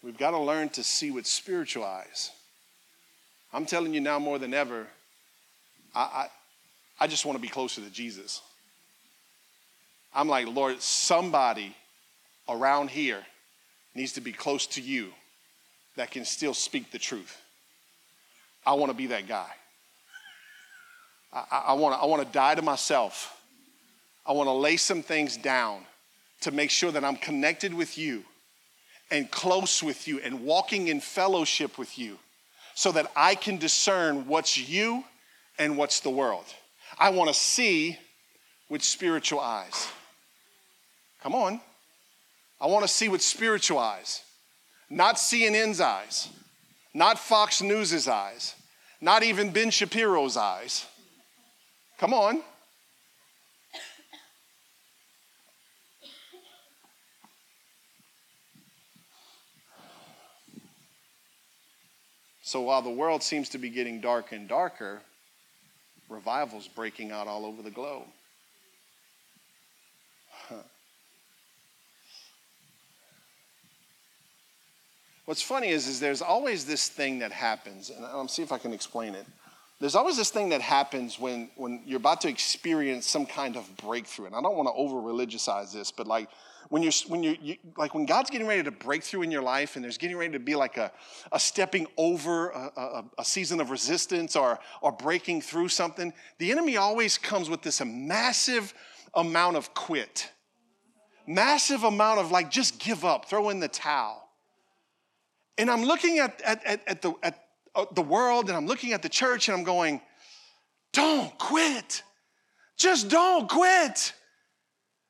[0.04, 2.32] We've got to learn to see with spiritual eyes.
[3.52, 4.88] I'm telling you now more than ever,
[5.94, 6.28] I, I,
[7.02, 8.42] I just want to be closer to Jesus.
[10.14, 11.76] I'm like, Lord, somebody
[12.48, 13.20] around here
[13.96, 15.12] needs to be close to you
[15.98, 17.42] that can still speak the truth.
[18.66, 19.50] I want to be that guy.
[21.34, 23.40] I, I, want to, I want to die to myself.
[24.26, 25.82] I want to lay some things down
[26.42, 28.24] to make sure that I'm connected with you
[29.12, 32.18] and close with you and walking in fellowship with you
[32.76, 35.04] so that I can discern what's you
[35.58, 36.46] and what's the world.
[37.00, 37.98] I want to see
[38.70, 39.88] with spiritual eyes.
[41.24, 41.62] Come on.
[42.60, 44.22] I want to see with spiritual eyes,
[44.90, 46.30] not CNN's eyes,
[46.94, 48.56] not Fox News's eyes,
[49.02, 50.86] not even Ben Shapiro's eyes.
[51.98, 52.42] Come on.
[62.48, 65.02] So while the world seems to be getting dark and darker,
[66.08, 68.06] revival's breaking out all over the globe.
[75.28, 78.58] What's funny is, is there's always this thing that happens, and I'll see if I
[78.58, 79.26] can explain it.
[79.78, 83.76] There's always this thing that happens when, when you're about to experience some kind of
[83.76, 84.28] breakthrough.
[84.28, 86.30] And I don't want to over religiousize this, but like
[86.70, 89.42] when you're, when you're you, like when God's getting ready to break through in your
[89.42, 90.94] life and there's getting ready to be like a,
[91.34, 96.52] a stepping over a, a, a season of resistance or, or breaking through something, the
[96.52, 98.74] enemy always comes with this massive
[99.14, 100.32] amount of quit,
[101.28, 104.27] massive amount of like just give up, throw in the towel.
[105.58, 107.40] And I'm looking at, at, at, at the, at
[107.76, 110.02] uh, the world and I'm looking at the church and I'm going,
[110.94, 112.04] don't quit.
[112.78, 114.14] Just don't quit.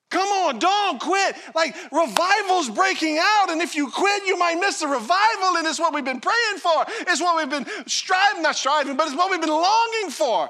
[0.10, 1.36] Come on, don't quit.
[1.54, 5.80] Like revival's breaking out, and if you quit, you might miss the revival, and it's
[5.80, 6.86] what we've been praying for.
[7.02, 10.50] It's what we've been striving, not striving, but it's what we've been longing for.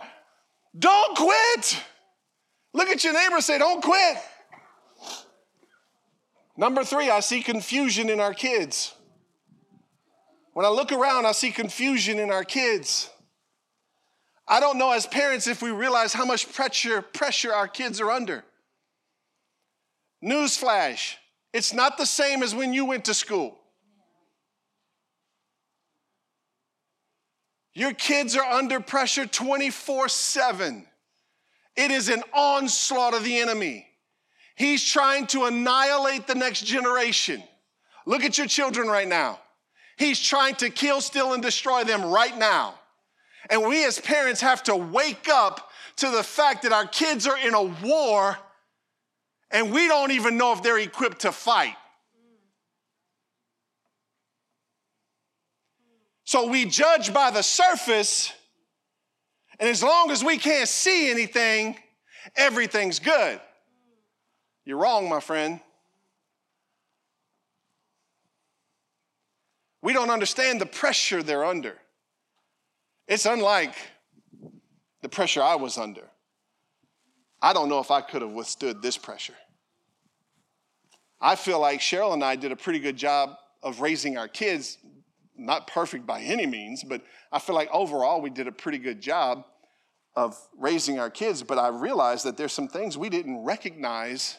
[0.77, 1.81] Don't quit.
[2.73, 4.17] Look at your neighbor and say, Don't quit.
[6.55, 8.93] Number three, I see confusion in our kids.
[10.57, 13.11] When I look around, I see confusion in our kids.
[14.47, 18.09] I don't know as parents if we realize how much pressure, pressure our kids are
[18.09, 18.43] under.
[20.25, 21.13] Newsflash,
[21.53, 23.55] it's not the same as when you went to school.
[27.75, 30.87] Your kids are under pressure 24 7.
[31.75, 33.85] It is an onslaught of the enemy.
[34.55, 37.43] He's trying to annihilate the next generation.
[38.07, 39.39] Look at your children right now.
[39.97, 42.75] He's trying to kill, steal, and destroy them right now.
[43.49, 47.37] And we as parents have to wake up to the fact that our kids are
[47.37, 48.37] in a war
[49.49, 51.75] and we don't even know if they're equipped to fight.
[56.25, 58.33] So we judge by the surface,
[59.59, 61.77] and as long as we can't see anything,
[62.35, 63.39] everything's good.
[64.65, 65.61] You're wrong, my friend.
[69.87, 71.77] We don't understand the pressure they're under.
[73.07, 73.73] It's unlike
[75.01, 76.03] the pressure I was under.
[77.41, 79.35] I don't know if I could have withstood this pressure.
[81.21, 84.77] I feel like Cheryl and I did a pretty good job of raising our kids,
[85.37, 88.99] not perfect by any means, but I feel like overall we did a pretty good
[88.99, 89.45] job
[90.17, 94.37] of raising our kids, but I realized that there's some things we didn't recognize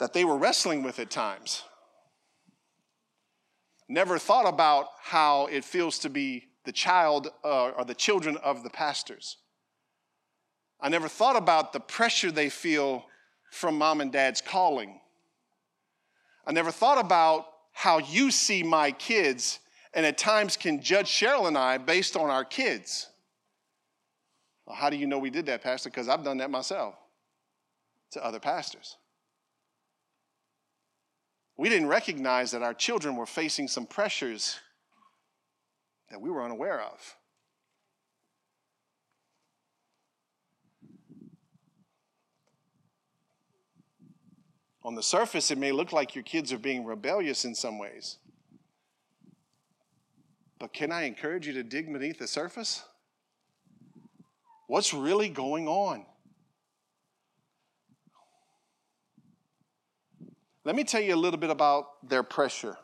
[0.00, 1.62] that they were wrestling with at times.
[3.88, 8.62] Never thought about how it feels to be the child uh, or the children of
[8.62, 9.38] the pastors.
[10.80, 13.06] I never thought about the pressure they feel
[13.50, 15.00] from mom and dad's calling.
[16.46, 19.60] I never thought about how you see my kids
[19.94, 23.08] and at times can judge Cheryl and I based on our kids.
[24.66, 25.88] Well, how do you know we did that, Pastor?
[25.88, 26.94] Because I've done that myself
[28.10, 28.97] to other pastors.
[31.58, 34.60] We didn't recognize that our children were facing some pressures
[36.08, 37.16] that we were unaware of.
[44.84, 48.18] On the surface, it may look like your kids are being rebellious in some ways.
[50.60, 52.84] But can I encourage you to dig beneath the surface?
[54.68, 56.06] What's really going on?
[60.68, 62.76] Let me tell you a little bit about their pressure.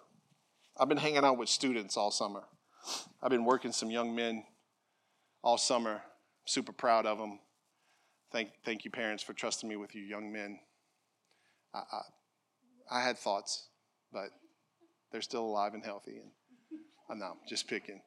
[0.81, 2.45] I've been hanging out with students all summer.
[3.23, 4.45] I've been working some young men
[5.43, 6.01] all summer.
[6.47, 7.41] Super proud of them.
[8.33, 10.61] Thank, thank you, parents, for trusting me with you young men.
[11.75, 13.69] I, I, I had thoughts,
[14.11, 14.31] but
[15.13, 16.23] they're still alive and healthy.
[16.23, 16.31] And
[17.11, 18.01] I'm not just picking.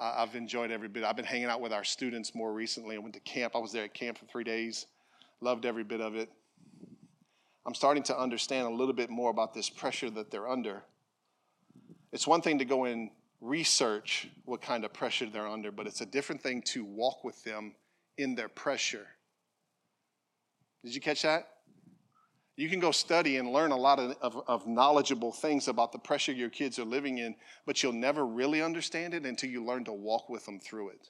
[0.00, 1.04] I've enjoyed every bit.
[1.04, 2.96] I've been hanging out with our students more recently.
[2.96, 3.54] I went to camp.
[3.54, 4.86] I was there at camp for three days.
[5.40, 6.28] Loved every bit of it.
[7.64, 10.82] I'm starting to understand a little bit more about this pressure that they're under.
[12.12, 13.10] It's one thing to go and
[13.40, 17.42] research what kind of pressure they're under, but it's a different thing to walk with
[17.44, 17.74] them
[18.18, 19.06] in their pressure.
[20.84, 21.48] Did you catch that?
[22.56, 25.98] You can go study and learn a lot of, of, of, knowledgeable things about the
[25.98, 27.34] pressure your kids are living in,
[27.64, 31.00] but you'll never really understand it until you learn to walk with them through it.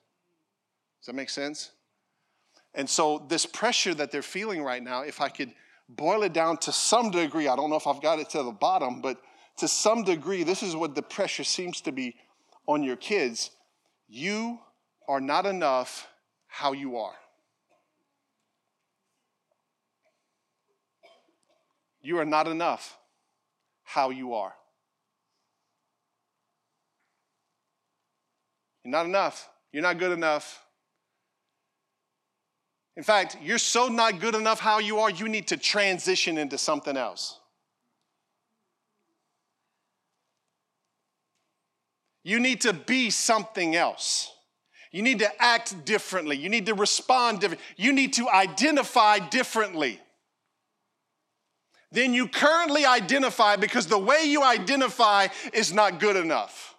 [1.00, 1.72] Does that make sense?
[2.74, 5.52] And so, this pressure that they're feeling right now, if I could
[5.96, 8.52] boil it down to some degree, I don't know if I've got it to the
[8.52, 9.18] bottom, but
[9.58, 12.16] to some degree, this is what the pressure seems to be
[12.66, 13.50] on your kids.
[14.08, 14.58] You
[15.08, 16.08] are not enough
[16.46, 17.14] how you are.
[22.00, 22.98] You are not enough
[23.84, 24.54] how you are.
[28.84, 29.48] You're not enough.
[29.72, 30.64] You're not good enough.
[32.96, 36.58] In fact, you're so not good enough how you are, you need to transition into
[36.58, 37.38] something else.
[42.24, 44.30] You need to be something else.
[44.92, 46.36] You need to act differently.
[46.36, 47.66] You need to respond differently.
[47.76, 49.98] You need to identify differently
[51.90, 56.71] than you currently identify because the way you identify is not good enough.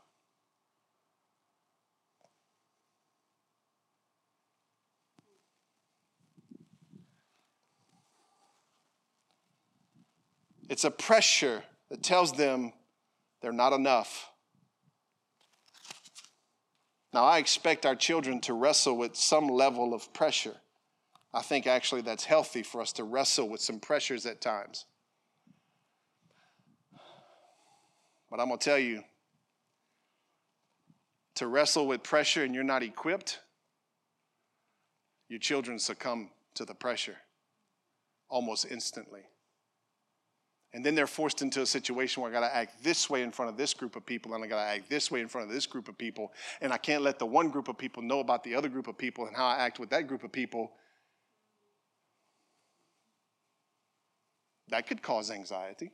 [10.73, 11.61] It's a pressure
[11.91, 12.73] that tells them
[13.43, 14.27] they're not enough.
[17.13, 20.55] Now, I expect our children to wrestle with some level of pressure.
[21.31, 24.85] I think actually that's healthy for us to wrestle with some pressures at times.
[28.31, 29.03] But I'm going to tell you
[31.35, 33.41] to wrestle with pressure and you're not equipped,
[35.29, 37.17] your children succumb to the pressure
[38.27, 39.21] almost instantly.
[40.73, 43.31] And then they're forced into a situation where I got to act this way in
[43.31, 45.47] front of this group of people, and I got to act this way in front
[45.47, 46.33] of this group of people.
[46.61, 48.97] And I can't let the one group of people know about the other group of
[48.97, 50.71] people and how I act with that group of people.
[54.69, 55.91] That could cause anxiety.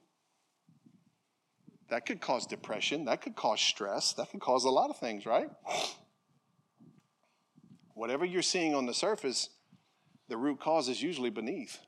[1.89, 3.05] That could cause depression.
[3.05, 4.13] That could cause stress.
[4.13, 5.49] That could cause a lot of things, right?
[7.95, 9.49] Whatever you're seeing on the surface,
[10.29, 11.79] the root cause is usually beneath.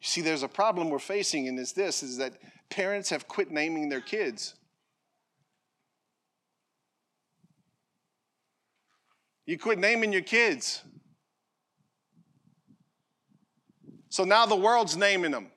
[0.00, 2.34] You see, there's a problem we're facing, and it's this is that
[2.70, 4.54] parents have quit naming their kids.
[9.44, 10.82] You quit naming your kids.
[14.08, 15.48] So now the world's naming them.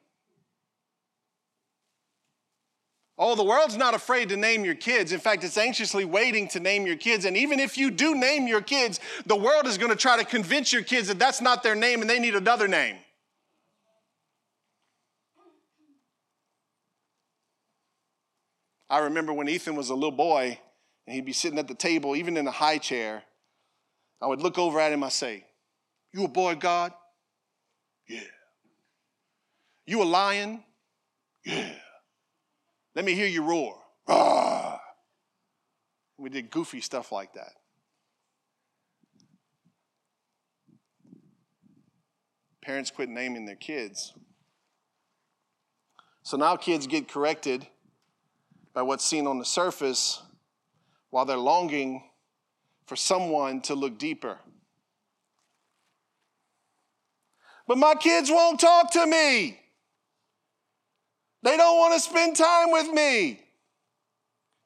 [3.18, 5.12] Oh, the world's not afraid to name your kids.
[5.12, 7.26] In fact, it's anxiously waiting to name your kids.
[7.26, 10.26] And even if you do name your kids, the world is going to try to
[10.26, 12.98] convince your kids that that's not their name and they need another name.
[18.94, 20.60] I remember when Ethan was a little boy
[21.08, 23.24] and he'd be sitting at the table, even in a high chair,
[24.22, 25.48] I would look over at him, I say,
[26.14, 26.94] You a boy, God?
[28.08, 28.20] Yeah.
[29.88, 30.64] You a lion?
[31.44, 31.74] Yeah.
[32.94, 33.80] Let me hear you roar.
[34.08, 34.80] Roar.
[36.20, 37.54] We did goofy stuff like that.
[42.62, 44.14] Parents quit naming their kids.
[46.22, 47.66] So now kids get corrected
[48.74, 50.22] by what's seen on the surface
[51.10, 52.04] while they're longing
[52.86, 54.38] for someone to look deeper.
[57.68, 59.60] But my kids won't talk to me.
[61.44, 63.40] They don't want to spend time with me.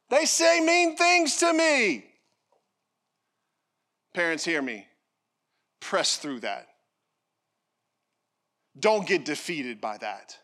[0.10, 2.05] They say mean things to me.
[4.14, 4.88] Parents, hear me.
[5.80, 6.68] Press through that.
[8.80, 10.38] Don't get defeated by that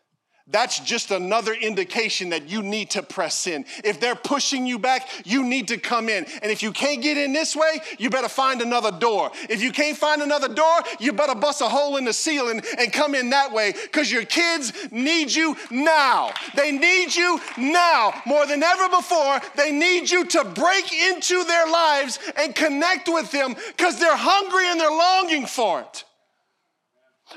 [0.46, 3.64] that's just another indication that you need to press in.
[3.82, 6.26] If they're pushing you back, you need to come in.
[6.42, 9.30] And if you can't get in this way, you better find another door.
[9.48, 12.92] If you can't find another door, you better bust a hole in the ceiling and
[12.92, 16.30] come in that way because your kids need you now.
[16.54, 19.40] They need you now more than ever before.
[19.56, 24.66] They need you to break into their lives and connect with them because they're hungry
[24.68, 26.04] and they're longing for it.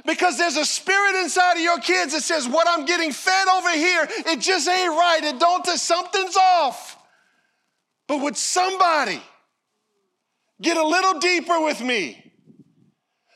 [0.05, 3.71] Because there's a spirit inside of your kids that says, What I'm getting fed over
[3.71, 5.23] here, it just ain't right.
[5.23, 6.97] It don't, something's off.
[8.07, 9.21] But would somebody
[10.61, 12.23] get a little deeper with me?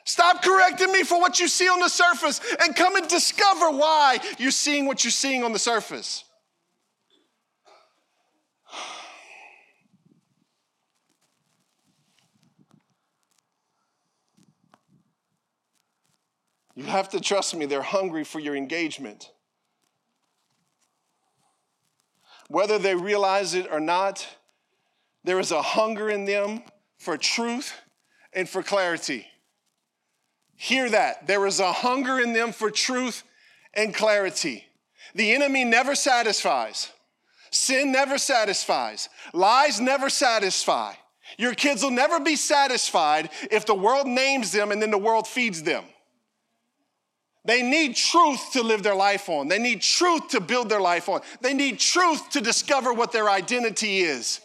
[0.06, 4.20] Stop correcting me for what you see on the surface and come and discover why
[4.38, 6.26] you're seeing what you're seeing on the surface.
[16.82, 19.30] You have to trust me, they're hungry for your engagement.
[22.48, 24.28] Whether they realize it or not,
[25.24, 26.64] there is a hunger in them
[26.98, 27.80] for truth
[28.34, 29.28] and for clarity.
[30.56, 31.28] Hear that.
[31.28, 33.24] There is a hunger in them for truth
[33.76, 34.66] and clarity.
[35.14, 36.92] The enemy never satisfies.
[37.52, 39.08] Sin never satisfies.
[39.34, 40.94] Lies never satisfy.
[41.38, 45.28] Your kids will never be satisfied if the world names them and then the world
[45.28, 45.84] feeds them.
[47.44, 49.48] They need truth to live their life on.
[49.48, 51.22] They need truth to build their life on.
[51.42, 54.42] They need truth to discover what their identity is.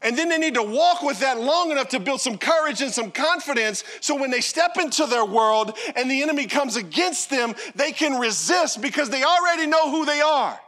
[0.00, 2.92] And then they need to walk with that long enough to build some courage and
[2.92, 7.54] some confidence so when they step into their world and the enemy comes against them,
[7.74, 10.60] they can resist because they already know who they are.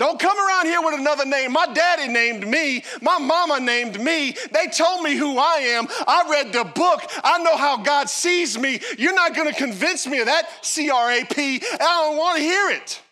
[0.00, 1.52] Don't come around here with another name.
[1.52, 2.82] My daddy named me.
[3.02, 4.34] My mama named me.
[4.50, 5.86] They told me who I am.
[6.08, 7.02] I read the book.
[7.22, 8.80] I know how God sees me.
[8.96, 11.56] You're not going to convince me of that C R A P.
[11.56, 13.02] I don't want to hear it.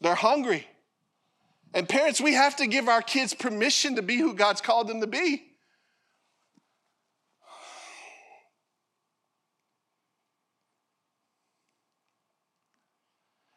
[0.00, 0.66] They're hungry.
[1.72, 5.00] And parents, we have to give our kids permission to be who God's called them
[5.00, 5.44] to be.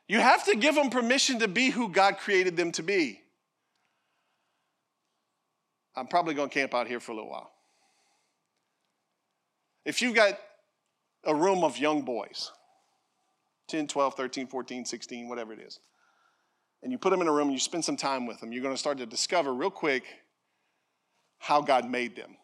[0.10, 3.22] You have to give them permission to be who God created them to be.
[5.96, 7.52] I'm probably going to camp out here for a little while.
[9.86, 10.40] If you've got
[11.26, 12.52] a room of young boys,
[13.68, 15.80] 10, 12, 13, 14, 16, whatever it is,
[16.82, 18.64] and you put them in a room and you spend some time with them, you're
[18.64, 20.06] going to start to discover real quick
[21.38, 22.36] how God made them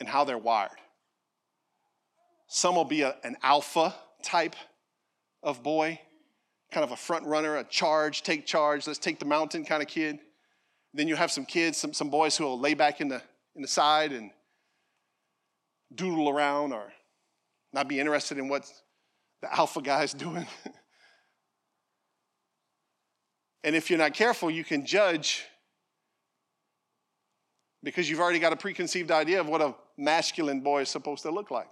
[0.00, 0.70] and how they're wired.
[2.48, 4.56] Some will be a, an alpha type
[5.42, 6.00] of boy,
[6.70, 9.88] kind of a front runner, a charge, take charge, let's take the mountain kind of
[9.88, 10.18] kid.
[10.92, 13.22] Then you have some kids, some, some boys who will lay back in the,
[13.54, 14.30] in the side and
[15.94, 16.92] doodle around or
[17.72, 18.70] not be interested in what
[19.42, 20.46] the alpha guy is doing.
[23.64, 25.44] and if you're not careful, you can judge
[27.82, 31.30] because you've already got a preconceived idea of what a masculine boy is supposed to
[31.30, 31.68] look like.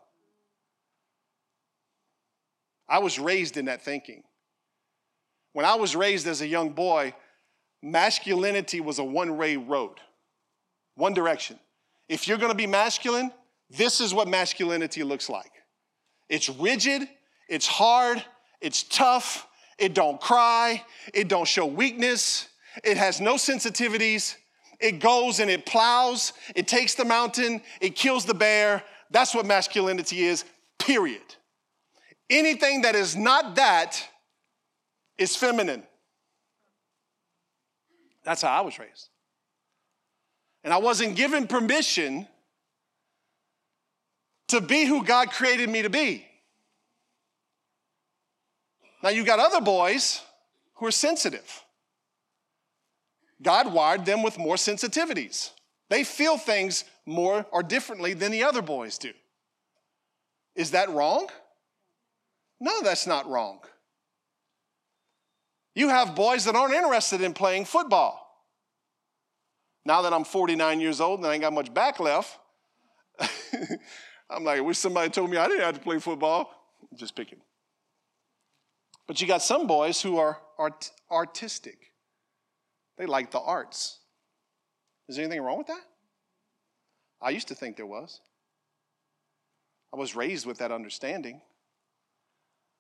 [2.89, 4.23] I was raised in that thinking.
[5.53, 7.15] When I was raised as a young boy,
[7.83, 9.99] masculinity was a one way road,
[10.95, 11.59] one direction.
[12.09, 13.33] If you're gonna be masculine,
[13.71, 15.53] this is what masculinity looks like
[16.29, 17.09] it's rigid,
[17.49, 18.23] it's hard,
[18.61, 19.47] it's tough,
[19.79, 20.85] it don't cry,
[21.15, 22.49] it don't show weakness,
[22.85, 24.37] it has no sensitivities.
[24.81, 28.85] It goes and it plows, it takes the mountain, it kills the bear.
[29.11, 30.45] That's what masculinity is,
[30.79, 31.35] period.
[32.31, 34.07] Anything that is not that
[35.17, 35.83] is feminine.
[38.25, 39.09] That's how I was raised.
[40.63, 42.29] And I wasn't given permission
[44.49, 46.27] to be who God created me to be.
[49.03, 50.21] Now, you got other boys
[50.75, 51.63] who are sensitive.
[53.41, 55.51] God wired them with more sensitivities.
[55.89, 59.13] They feel things more or differently than the other boys do.
[60.55, 61.29] Is that wrong?
[62.61, 63.61] No, that's not wrong.
[65.75, 68.25] You have boys that aren't interested in playing football.
[69.85, 72.37] Now that I'm 49 years old and I ain't got much back left,
[74.31, 76.51] I'm like, I wish somebody told me I didn't have to play football.
[76.95, 77.41] Just picking.
[79.07, 81.93] But you got some boys who are art- artistic.
[82.99, 83.99] They like the arts.
[85.09, 85.81] Is there anything wrong with that?
[87.23, 88.21] I used to think there was.
[89.93, 91.41] I was raised with that understanding.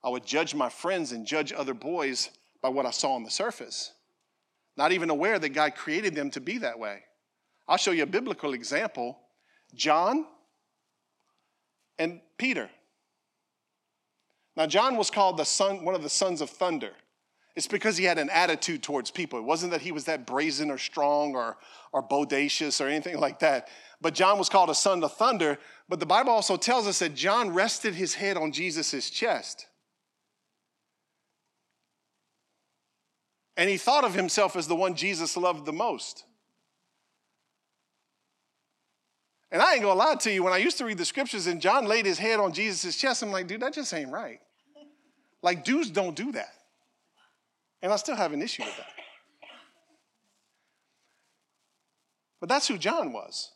[0.02, 2.30] I would judge my friends and judge other boys
[2.62, 3.92] by what I saw on the surface,
[4.76, 7.02] not even aware that God created them to be that way.
[7.66, 9.18] I'll show you a biblical example
[9.74, 10.24] John
[11.98, 12.70] and Peter.
[14.56, 16.92] Now, John was called the son, one of the sons of thunder.
[17.54, 19.38] It's because he had an attitude towards people.
[19.38, 21.56] It wasn't that he was that brazen or strong or,
[21.92, 23.68] or bodacious or anything like that.
[24.00, 25.58] But John was called a son of thunder.
[25.88, 29.66] But the Bible also tells us that John rested his head on Jesus' chest.
[33.58, 36.24] And he thought of himself as the one Jesus loved the most.
[39.50, 41.60] And I ain't gonna lie to you, when I used to read the scriptures and
[41.60, 44.40] John laid his head on Jesus' chest, I'm like, dude, that just ain't right.
[45.42, 46.54] Like, dudes don't do that.
[47.82, 48.86] And I still have an issue with that.
[52.40, 53.50] But that's who John was.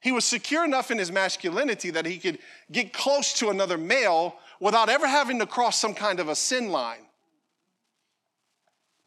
[0.00, 2.38] He was secure enough in his masculinity that he could
[2.70, 6.68] get close to another male without ever having to cross some kind of a sin
[6.70, 7.07] line.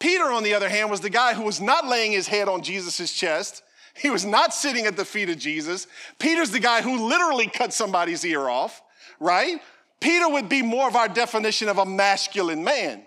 [0.01, 2.63] Peter, on the other hand, was the guy who was not laying his head on
[2.63, 3.61] Jesus' chest.
[3.95, 5.85] He was not sitting at the feet of Jesus.
[6.17, 8.81] Peter's the guy who literally cut somebody's ear off,
[9.19, 9.61] right?
[9.99, 13.03] Peter would be more of our definition of a masculine man.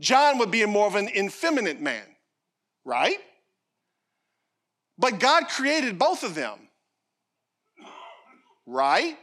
[0.00, 2.04] John would be more of an effeminate man,
[2.84, 3.18] right?
[4.98, 6.58] But God created both of them,
[8.66, 9.16] right?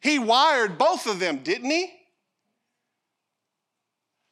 [0.00, 1.92] He wired both of them, didn't he?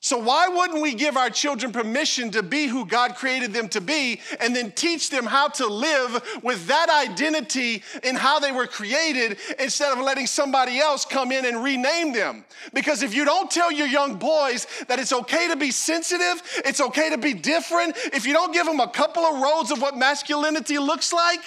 [0.07, 3.81] So, why wouldn't we give our children permission to be who God created them to
[3.81, 8.69] be and then teach them how to live with that identity in how they were
[8.69, 12.45] created instead of letting somebody else come in and rename them?
[12.73, 16.81] Because if you don't tell your young boys that it's okay to be sensitive, it's
[16.81, 19.97] okay to be different, if you don't give them a couple of roads of what
[19.97, 21.41] masculinity looks like,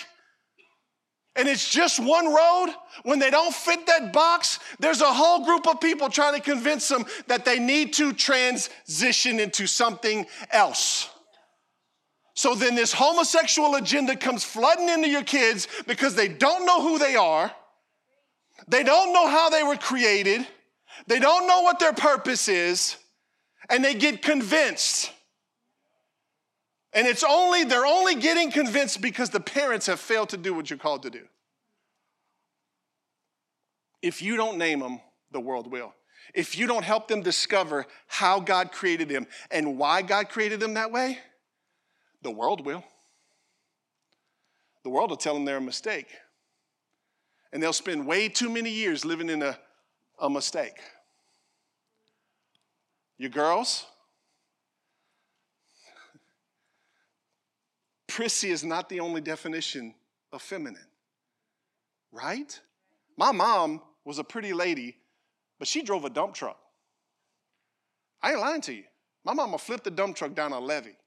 [1.40, 5.68] and it's just one road, when they don't fit that box, there's a whole group
[5.70, 11.10] of people trying to convince them that they need to transition into something else.
[12.34, 17.00] So then this homosexual agenda comes flooding into your kids because they don't know who
[17.00, 17.50] they are,
[18.68, 20.46] they don't know how they were created,
[21.08, 22.98] they don't know what their purpose is,
[23.70, 25.14] and they get convinced.
[26.94, 30.70] And it's only, they're only getting convinced because the parents have failed to do what
[30.70, 31.26] you're called to do.
[34.02, 35.00] If you don't name them,
[35.32, 35.94] the world will.
[36.34, 40.76] If you don't help them discover how God created them and why God created them
[40.76, 41.20] that way,
[42.22, 42.84] the world will.
[44.84, 46.08] The world will tell them they're a mistake.
[47.52, 49.58] And they'll spend way too many years living in a,
[50.20, 50.78] a mistake.
[53.18, 53.86] You girls,
[58.20, 59.96] prissy is not the only definition
[60.34, 60.90] of feminine,
[62.12, 62.60] right?
[63.16, 64.98] My mom was a pretty lady,
[65.58, 66.60] but she drove a dump truck.
[68.22, 68.84] I ain't lying to you.
[69.24, 70.98] My mama flipped the dump truck down a levee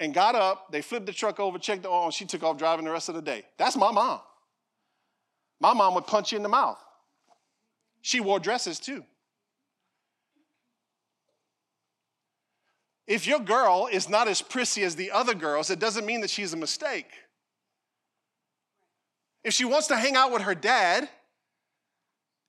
[0.00, 0.72] and got up.
[0.72, 3.08] They flipped the truck over, checked the oil, and she took off driving the rest
[3.08, 3.44] of the day.
[3.56, 4.18] That's my mom.
[5.60, 6.82] My mom would punch you in the mouth.
[8.00, 9.04] She wore dresses too.
[13.06, 16.30] If your girl is not as prissy as the other girls, it doesn't mean that
[16.30, 17.10] she's a mistake.
[19.42, 21.08] If she wants to hang out with her dad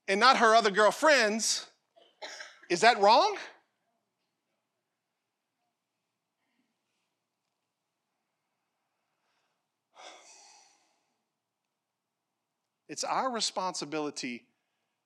[0.08, 1.66] and not her other girlfriends,
[2.70, 3.36] is that wrong?
[12.88, 14.46] It's our responsibility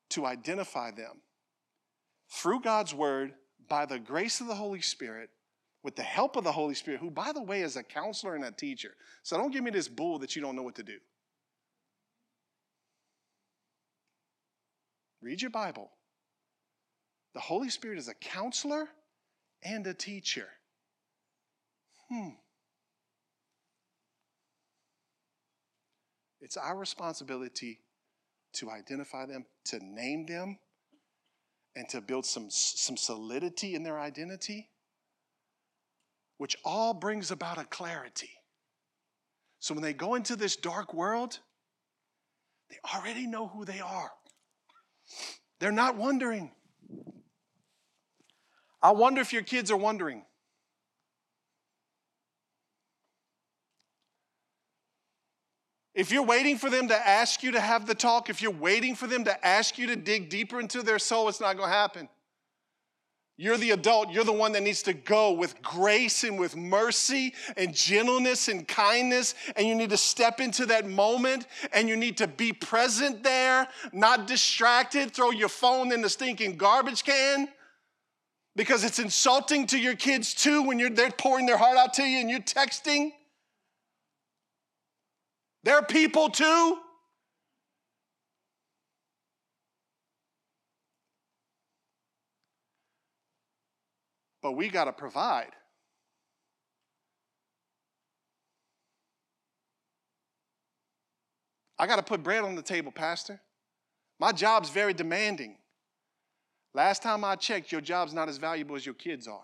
[0.10, 1.22] to identify them
[2.30, 3.34] through God's word
[3.70, 5.30] by the grace of the Holy Spirit
[5.88, 8.44] with the help of the Holy Spirit, who, by the way, is a counselor and
[8.44, 8.92] a teacher.
[9.24, 10.98] So don't give me this bull that you don't know what to do.
[15.22, 15.90] Read your Bible.
[17.34, 18.90] The Holy Spirit is a counselor
[19.64, 20.50] and a teacher.
[22.10, 22.32] Hmm.
[26.42, 27.80] It's our responsibility
[28.56, 30.60] to identify them, to name them,
[31.78, 34.68] and to build some, some solidity in their identity
[36.38, 38.30] which all brings about a clarity.
[39.60, 41.40] So when they go into this dark world,
[42.70, 44.12] they already know who they are.
[45.60, 46.52] They're not wondering.
[48.82, 50.24] I wonder if your kids are wondering.
[55.96, 58.94] If you're waiting for them to ask you to have the talk, if you're waiting
[58.94, 61.76] for them to ask you to dig deeper into their soul, it's not going to
[61.76, 62.08] happen.
[63.40, 64.12] You're the adult.
[64.12, 68.68] You're the one that needs to go with grace and with mercy and gentleness and
[68.68, 69.36] kindness.
[69.56, 73.68] And you need to step into that moment and you need to be present there,
[73.94, 75.12] not distracted.
[75.12, 77.48] Throw your phone in the stinking garbage can
[78.56, 82.04] because it's insulting to your kids too when you're, they're pouring their heart out to
[82.04, 83.12] you and you're texting.
[85.64, 86.80] They're people too.
[94.48, 95.52] But we got to provide.
[101.78, 103.42] I got to put bread on the table, Pastor.
[104.22, 105.58] My job's very demanding.
[106.74, 109.44] Last time I checked, your job's not as valuable as your kids are.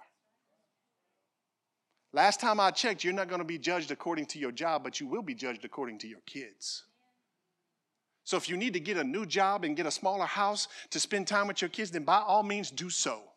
[2.14, 5.02] Last time I checked, you're not going to be judged according to your job, but
[5.02, 6.84] you will be judged according to your kids.
[8.24, 11.00] So if you need to get a new job and get a smaller house to
[11.02, 13.33] spend time with your kids, then by all means do so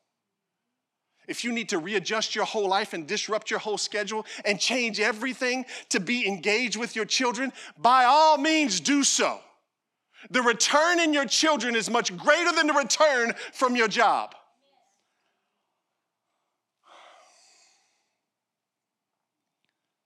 [1.26, 5.00] if you need to readjust your whole life and disrupt your whole schedule and change
[5.00, 9.40] everything to be engaged with your children, by all means do so.
[10.30, 14.34] The return in your children is much greater than the return from your job.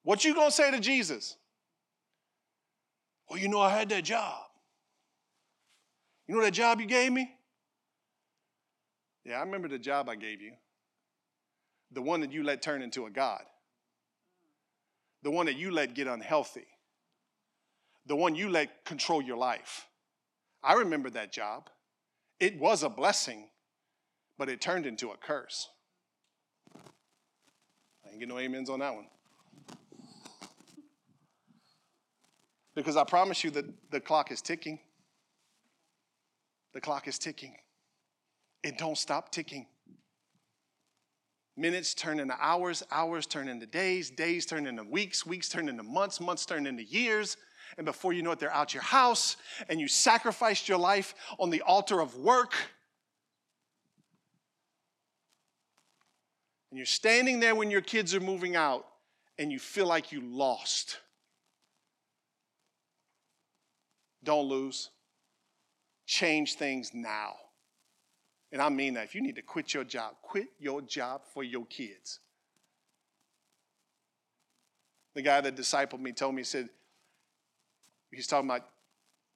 [0.02, 1.36] What you gonna say to Jesus?
[3.28, 4.42] Well, you know I had that job.
[6.26, 7.32] You know that job you gave me?
[9.24, 10.52] Yeah, I remember the job I gave you
[11.92, 13.42] the one that you let turn into a God,
[15.22, 16.66] the one that you let get unhealthy,
[18.06, 19.86] the one you let control your life.
[20.62, 21.68] I remember that job.
[22.38, 23.48] It was a blessing,
[24.38, 25.68] but it turned into a curse.
[26.74, 29.06] I ain't get no amens on that one.
[32.74, 34.78] Because I promise you that the clock is ticking.
[36.72, 37.56] The clock is ticking.
[38.62, 39.66] It don't stop ticking.
[41.60, 45.82] Minutes turn into hours, hours turn into days, days turn into weeks, weeks turn into
[45.82, 47.36] months, months turn into years.
[47.76, 49.36] And before you know it, they're out your house
[49.68, 52.54] and you sacrificed your life on the altar of work.
[56.70, 58.86] And you're standing there when your kids are moving out
[59.38, 60.96] and you feel like you lost.
[64.24, 64.88] Don't lose.
[66.06, 67.34] Change things now.
[68.52, 69.04] And I mean that.
[69.04, 72.20] If you need to quit your job, quit your job for your kids.
[75.14, 76.68] The guy that discipled me told me, he said,
[78.12, 78.66] he's talking about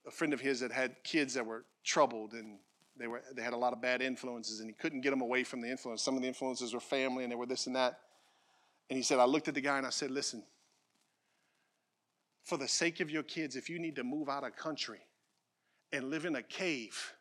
[0.07, 2.59] a friend of his that had kids that were troubled and
[2.97, 5.45] they, were, they had a lot of bad influences and he couldn't get them away
[5.45, 6.03] from the influence.
[6.03, 7.99] Some of the influences were family and they were this and that.
[8.91, 10.43] And he said, I looked at the guy and I said, listen,
[12.45, 15.01] for the sake of your kids, if you need to move out of country
[15.93, 17.15] and live in a cave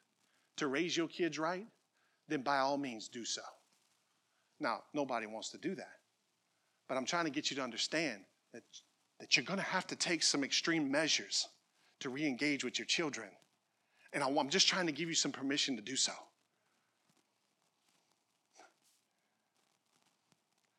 [0.58, 1.66] to raise your kids right,
[2.34, 3.42] then by all means do so.
[4.60, 6.00] Now, nobody wants to do that.
[6.90, 8.22] But I'm trying to get you to understand
[8.54, 8.64] that,
[9.20, 11.48] that you're going to have to take some extreme measures
[12.00, 13.30] to re engage with your children.
[14.14, 16.12] And I'm just trying to give you some permission to do so.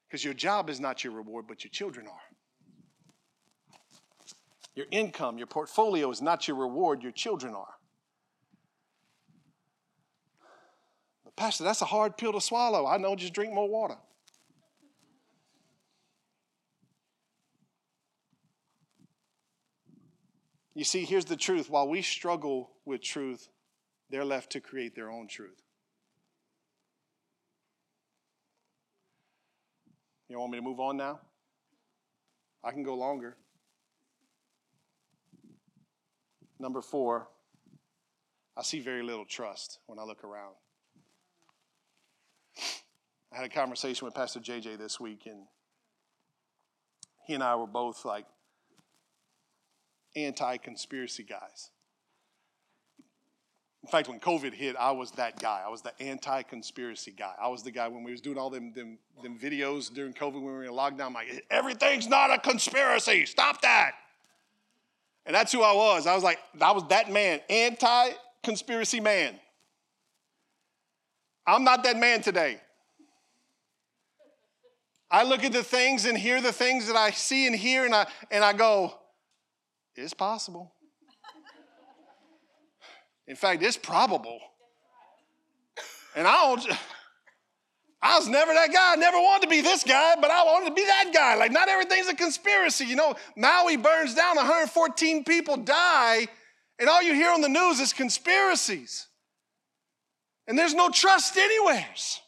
[0.08, 2.36] Because your job is not your reward, but your children are.
[4.74, 7.74] Your income, your portfolio is not your reward, your children are.
[11.36, 12.86] Pastor, that's a hard pill to swallow.
[12.86, 13.96] I know, just drink more water.
[20.74, 21.70] You see, here's the truth.
[21.70, 23.48] While we struggle with truth,
[24.10, 25.62] they're left to create their own truth.
[30.28, 31.20] You want me to move on now?
[32.64, 33.36] I can go longer.
[36.58, 37.28] Number four,
[38.56, 40.54] I see very little trust when I look around.
[43.34, 45.46] I had a conversation with Pastor JJ this week, and
[47.26, 48.26] he and I were both like
[50.14, 51.70] anti conspiracy guys.
[53.82, 55.62] In fact, when COVID hit, I was that guy.
[55.62, 57.34] I was the anti-conspiracy guy.
[57.38, 60.36] I was the guy when we was doing all them, them, them videos during COVID
[60.36, 61.08] when we were in lockdown.
[61.08, 63.26] I'm like, everything's not a conspiracy.
[63.26, 63.92] Stop that.
[65.26, 66.06] And that's who I was.
[66.06, 69.34] I was like, I was that man, anti-conspiracy man.
[71.46, 72.62] I'm not that man today.
[75.14, 77.94] I look at the things and hear the things that I see and hear, and
[77.94, 78.92] I, and I go,
[79.94, 80.72] it's possible.
[83.28, 84.40] In fact, it's probable.
[86.16, 86.78] And I don't,
[88.02, 88.94] I was never that guy.
[88.94, 91.36] I never wanted to be this guy, but I wanted to be that guy.
[91.36, 92.84] Like, not everything's a conspiracy.
[92.84, 96.26] You know, Maui burns down, 114 people die,
[96.80, 99.06] and all you hear on the news is conspiracies.
[100.48, 102.20] And there's no trust anywheres.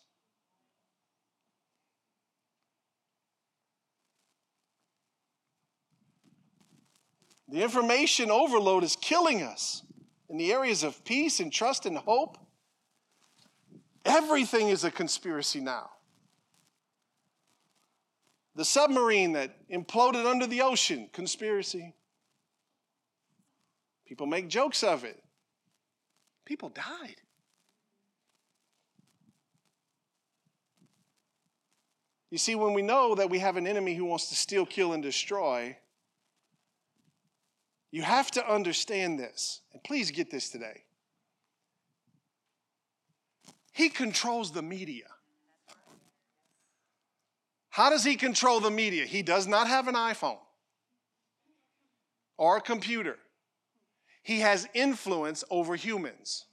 [7.49, 9.83] The information overload is killing us
[10.29, 12.39] in the areas of peace and trust and hope.
[14.05, 15.91] Everything is a conspiracy now.
[18.57, 21.95] The submarine that imploded under the ocean, conspiracy.
[24.07, 25.23] People make jokes of it.
[26.45, 27.17] People died.
[32.31, 34.93] You see, when we know that we have an enemy who wants to steal, kill,
[34.93, 35.77] and destroy,
[37.91, 40.85] you have to understand this, and please get this today.
[43.73, 45.05] He controls the media.
[47.69, 49.05] How does he control the media?
[49.05, 50.39] He does not have an iPhone
[52.39, 53.19] or a computer.
[54.23, 56.47] He has influence over humans.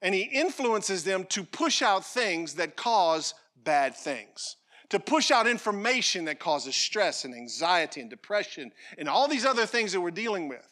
[0.00, 4.56] And he influences them to push out things that cause bad things
[4.90, 9.66] to push out information that causes stress and anxiety and depression and all these other
[9.66, 10.66] things that we're dealing with.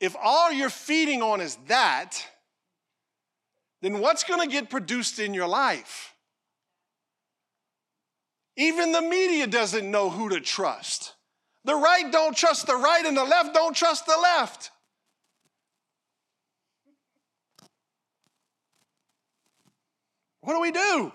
[0.00, 2.24] If all you're feeding on is that,
[3.80, 6.14] then what's going to get produced in your life?
[8.56, 11.14] Even the media doesn't know who to trust.
[11.64, 14.70] The right don't trust the right, and the left don't trust the left.
[20.44, 21.10] What do we do?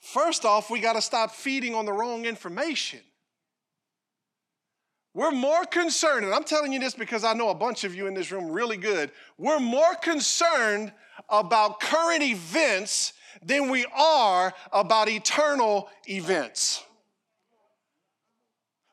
[0.00, 3.00] First off, we got to stop feeding on the wrong information.
[5.12, 8.06] We're more concerned, and I'm telling you this because I know a bunch of you
[8.06, 9.10] in this room really good.
[9.36, 10.92] We're more concerned
[11.28, 13.12] about current events
[13.42, 16.82] than we are about eternal events.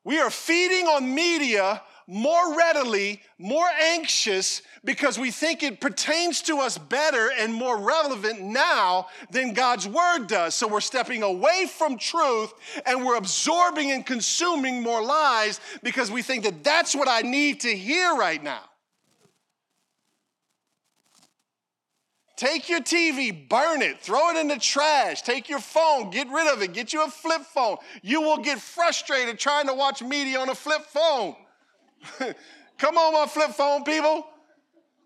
[0.04, 6.58] We are feeding on media more readily, more anxious because we think it pertains to
[6.58, 10.56] us better and more relevant now than God's word does.
[10.56, 12.52] So we're stepping away from truth
[12.88, 17.60] and we're absorbing and consuming more lies because we think that that's what I need
[17.62, 18.64] to hear right now.
[22.38, 25.22] Take your TV, burn it, throw it in the trash.
[25.22, 27.78] Take your phone, get rid of it, get you a flip phone.
[28.02, 31.36] You will get frustrated trying to watch media on a flip phone.
[32.78, 34.26] Come on, my flip phone people.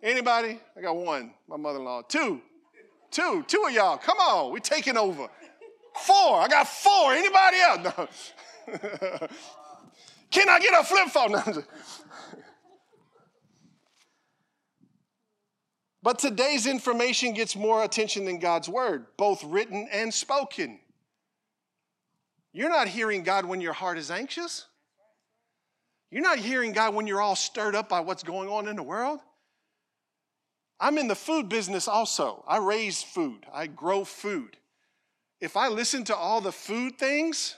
[0.02, 0.60] Anybody?
[0.78, 2.02] I got one, my mother in law.
[2.02, 2.42] Two,
[3.10, 3.98] two, two of y'all.
[3.98, 5.30] Come on, we taking over.
[5.96, 7.14] Four, I got four.
[7.14, 8.34] Anybody else?
[8.68, 9.28] No.
[10.32, 11.64] Can I get a flip phone?
[16.02, 20.80] but today's information gets more attention than God's word, both written and spoken.
[22.52, 24.66] You're not hearing God when your heart is anxious.
[26.14, 28.84] You're not hearing God when you're all stirred up by what's going on in the
[28.84, 29.20] world.
[30.80, 32.44] I'm in the food business also.
[32.48, 34.56] I raise food, I grow food.
[35.42, 37.56] If I listen to all the food things,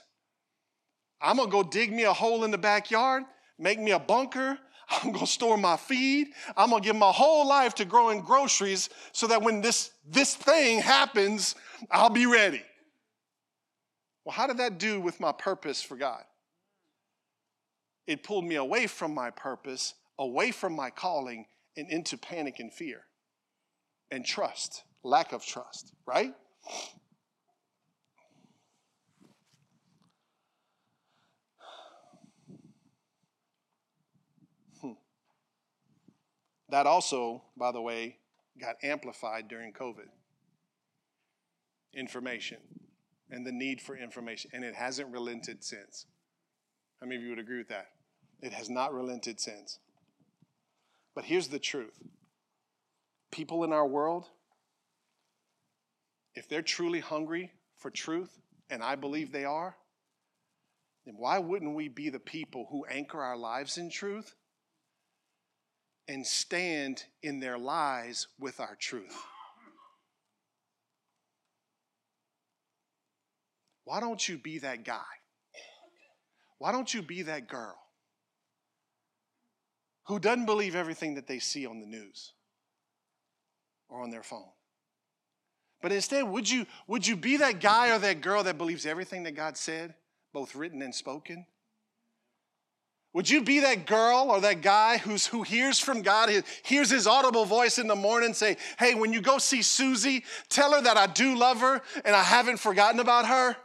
[1.19, 3.23] I'm gonna go dig me a hole in the backyard,
[3.59, 4.57] make me a bunker.
[4.89, 6.27] I'm gonna store my feed.
[6.55, 10.79] I'm gonna give my whole life to growing groceries so that when this, this thing
[10.79, 11.55] happens,
[11.91, 12.63] I'll be ready.
[14.23, 16.23] Well, how did that do with my purpose for God?
[18.07, 21.45] It pulled me away from my purpose, away from my calling,
[21.77, 23.01] and into panic and fear
[24.11, 26.33] and trust, lack of trust, right?
[34.81, 34.91] Hmm.
[36.69, 38.17] That also, by the way,
[38.59, 40.07] got amplified during COVID.
[41.93, 42.57] Information
[43.31, 46.05] and the need for information, and it hasn't relented since.
[46.99, 47.87] How many of you would agree with that?
[48.41, 49.79] It has not relented since.
[51.15, 51.99] But here's the truth
[53.31, 54.29] people in our world,
[56.35, 58.37] if they're truly hungry for truth,
[58.69, 59.75] and I believe they are,
[61.05, 64.35] then why wouldn't we be the people who anchor our lives in truth
[66.07, 69.15] and stand in their lies with our truth?
[73.83, 75.03] Why don't you be that guy?
[76.57, 77.84] Why don't you be that girl
[80.05, 82.33] who doesn't believe everything that they see on the news
[83.89, 84.49] or on their phone?
[85.81, 89.23] But instead, would you, would you be that guy or that girl that believes everything
[89.23, 89.93] that God said,
[90.33, 91.45] both written and spoken?
[93.13, 96.29] Would you be that girl or that guy who's, who hears from God,
[96.63, 100.73] hears his audible voice in the morning say, Hey, when you go see Susie, tell
[100.73, 103.55] her that I do love her and I haven't forgotten about her?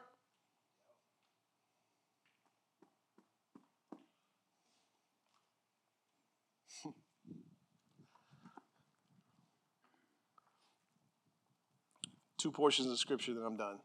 [12.40, 13.78] Two portions of scripture that I'm done.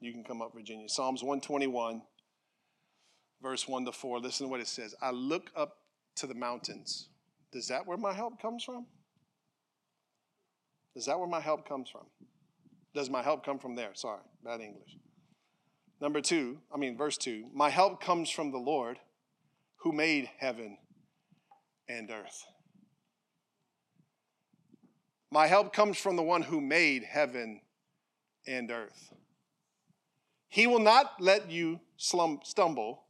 [0.00, 0.88] You can come up, Virginia.
[0.88, 2.02] Psalms 121
[3.42, 4.20] verse 1 to 4.
[4.20, 5.78] Listen to what it says I look up
[6.16, 7.08] to the mountains.
[7.52, 8.86] Is that where my help comes from?
[10.94, 12.06] Is that where my help comes from?
[12.94, 13.90] Does my help come from there?
[13.94, 14.96] Sorry, bad English.
[16.00, 18.98] Number two, I mean, verse two, my help comes from the Lord
[19.76, 20.78] who made heaven
[21.88, 22.44] and earth.
[25.30, 27.62] My help comes from the one who made heaven
[28.46, 29.12] and earth.
[30.48, 33.04] He will not let you slum, stumble.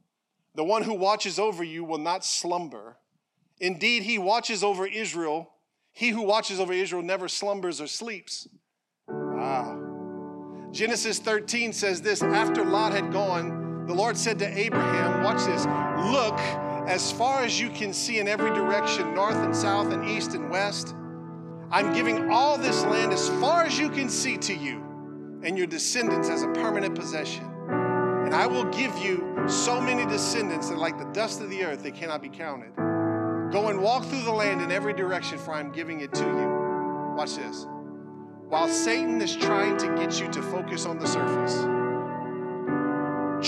[0.55, 2.97] The one who watches over you will not slumber.
[3.59, 5.49] Indeed, he watches over Israel.
[5.91, 8.47] He who watches over Israel never slumbers or sleeps.
[9.07, 10.69] Wow.
[10.71, 15.65] Genesis 13 says this After Lot had gone, the Lord said to Abraham, Watch this,
[16.11, 16.39] look
[16.87, 20.49] as far as you can see in every direction, north and south and east and
[20.49, 20.95] west.
[21.71, 24.92] I'm giving all this land as far as you can see to you
[25.43, 27.45] and your descendants as a permanent possession.
[28.25, 31.83] And I will give you so many descendants that, like the dust of the earth,
[31.83, 32.73] they cannot be counted.
[33.51, 37.13] Go and walk through the land in every direction, for I'm giving it to you.
[37.15, 37.67] Watch this.
[38.47, 41.55] While Satan is trying to get you to focus on the surface,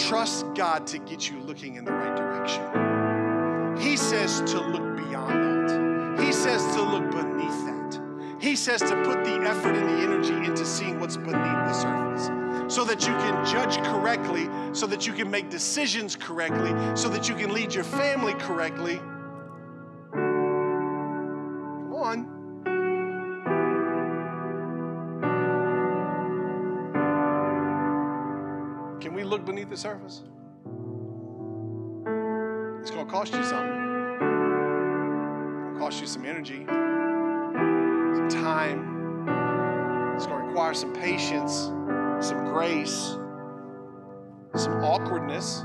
[0.07, 3.77] trust God to get you looking in the right direction.
[3.77, 7.74] He says to look beyond that, He says to look beneath that.
[8.45, 12.29] He says to put the effort and the energy into seeing what's beneath the surface
[12.71, 17.27] so that you can judge correctly, so that you can make decisions correctly, so that
[17.27, 18.97] you can lead your family correctly.
[20.11, 22.27] Come on.
[29.01, 30.21] Can we look beneath the surface?
[32.81, 33.81] It's going to cost you something.
[35.65, 36.67] It'll cost you some energy,
[38.55, 40.15] time.
[40.15, 41.71] It's going to require some patience
[42.21, 43.17] some grace,
[44.55, 45.63] some awkwardness.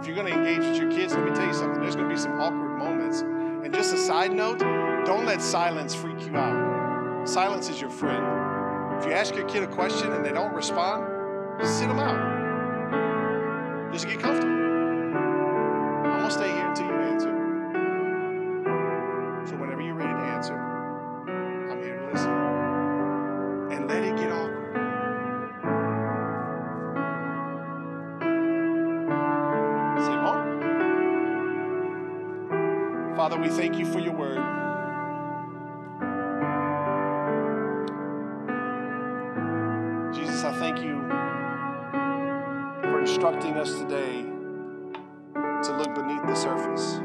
[0.00, 1.80] If you're going to engage with your kids, let me tell you something.
[1.80, 3.20] There's going to be some awkward moments.
[3.20, 4.58] And just a side note,
[5.06, 7.28] don't let silence freak you out.
[7.28, 8.98] Silence is your friend.
[8.98, 11.04] If you ask your kid a question and they don't respond,
[11.64, 13.92] sit them out.
[13.92, 14.57] Just get comfortable.
[33.48, 34.36] We thank you for your word.
[40.14, 41.00] Jesus, I thank you
[42.82, 44.22] for instructing us today
[45.34, 47.00] to look beneath the surface.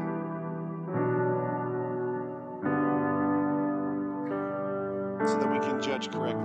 [5.30, 6.44] So that we can judge correctly.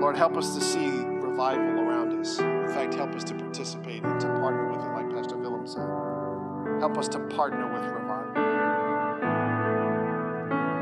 [0.00, 0.99] Lord, help us to see
[1.40, 2.38] revival around us.
[2.38, 5.88] In fact, help us to participate and to partner with it, like Pastor Willem said.
[6.80, 8.34] Help us to partner with revival.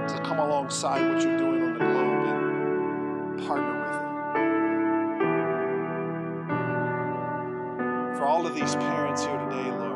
[0.08, 4.02] To come alongside what you're doing on the globe and partner with it.
[8.18, 9.94] For all of these parents here today, Lord,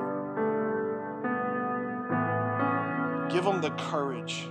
[3.30, 4.46] give them the courage,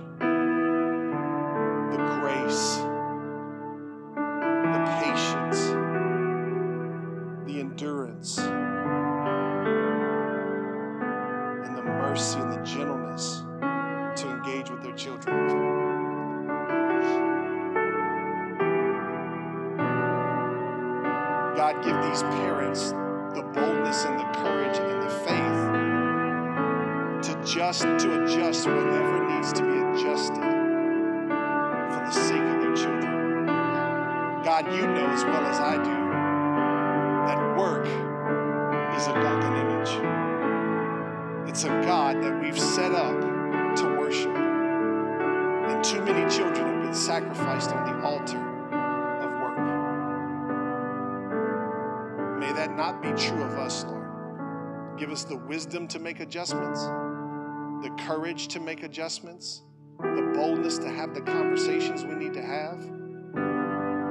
[53.02, 54.98] be true of us, Lord.
[54.98, 59.62] Give us the wisdom to make adjustments, the courage to make adjustments,
[59.98, 62.78] the boldness to have the conversations we need to have,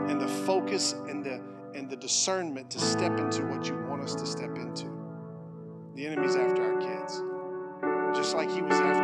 [0.10, 1.42] and the focus and the
[1.74, 4.90] and the discernment to step into what you want us to step into.
[5.96, 7.22] The enemy's after our kids.
[8.18, 9.01] Just like he was after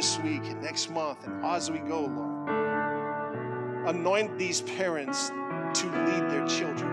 [0.00, 2.48] this week and next month and as we go, Lord.
[3.86, 6.90] Anoint these parents to lead their children.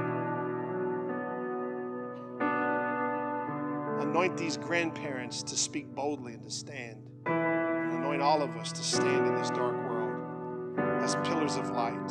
[4.01, 7.07] Anoint these grandparents to speak boldly and to stand.
[7.27, 12.07] And anoint all of us to stand in this dark world as pillars of light.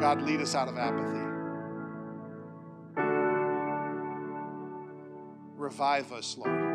[0.00, 1.18] God, lead us out of apathy.
[5.56, 6.71] Revive us, Lord.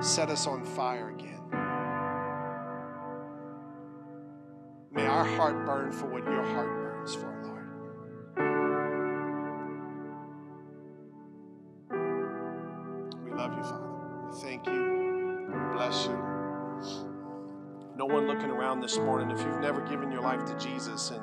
[0.00, 1.40] Set us on fire again.
[4.92, 7.66] May our heart burn for what your heart burns for, Lord.
[13.24, 13.88] We love you, Father.
[14.26, 15.48] We thank you.
[15.48, 16.18] We bless you.
[17.96, 21.22] No one looking around this morning, if you've never given your life to Jesus and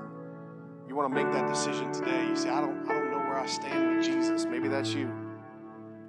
[0.87, 3.39] you want to make that decision today, you say, I don't, I don't know where
[3.39, 4.45] I stand with Jesus.
[4.45, 5.11] Maybe that's you.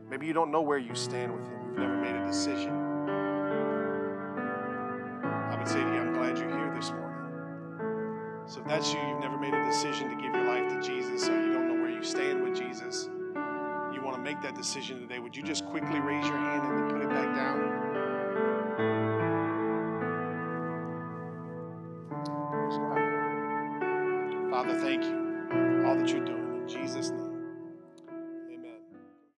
[0.09, 1.64] Maybe you don't know where you stand with Him.
[1.75, 2.71] You've never made a decision.
[5.27, 7.33] I would say to you, I'm glad you're here this morning.
[8.47, 11.29] So if that's you, you've never made a decision to give your life to Jesus,
[11.29, 13.09] or you don't know where you stand with Jesus,
[13.93, 16.79] you want to make that decision today, would you just quickly raise your hand and
[16.79, 17.94] then put it back down?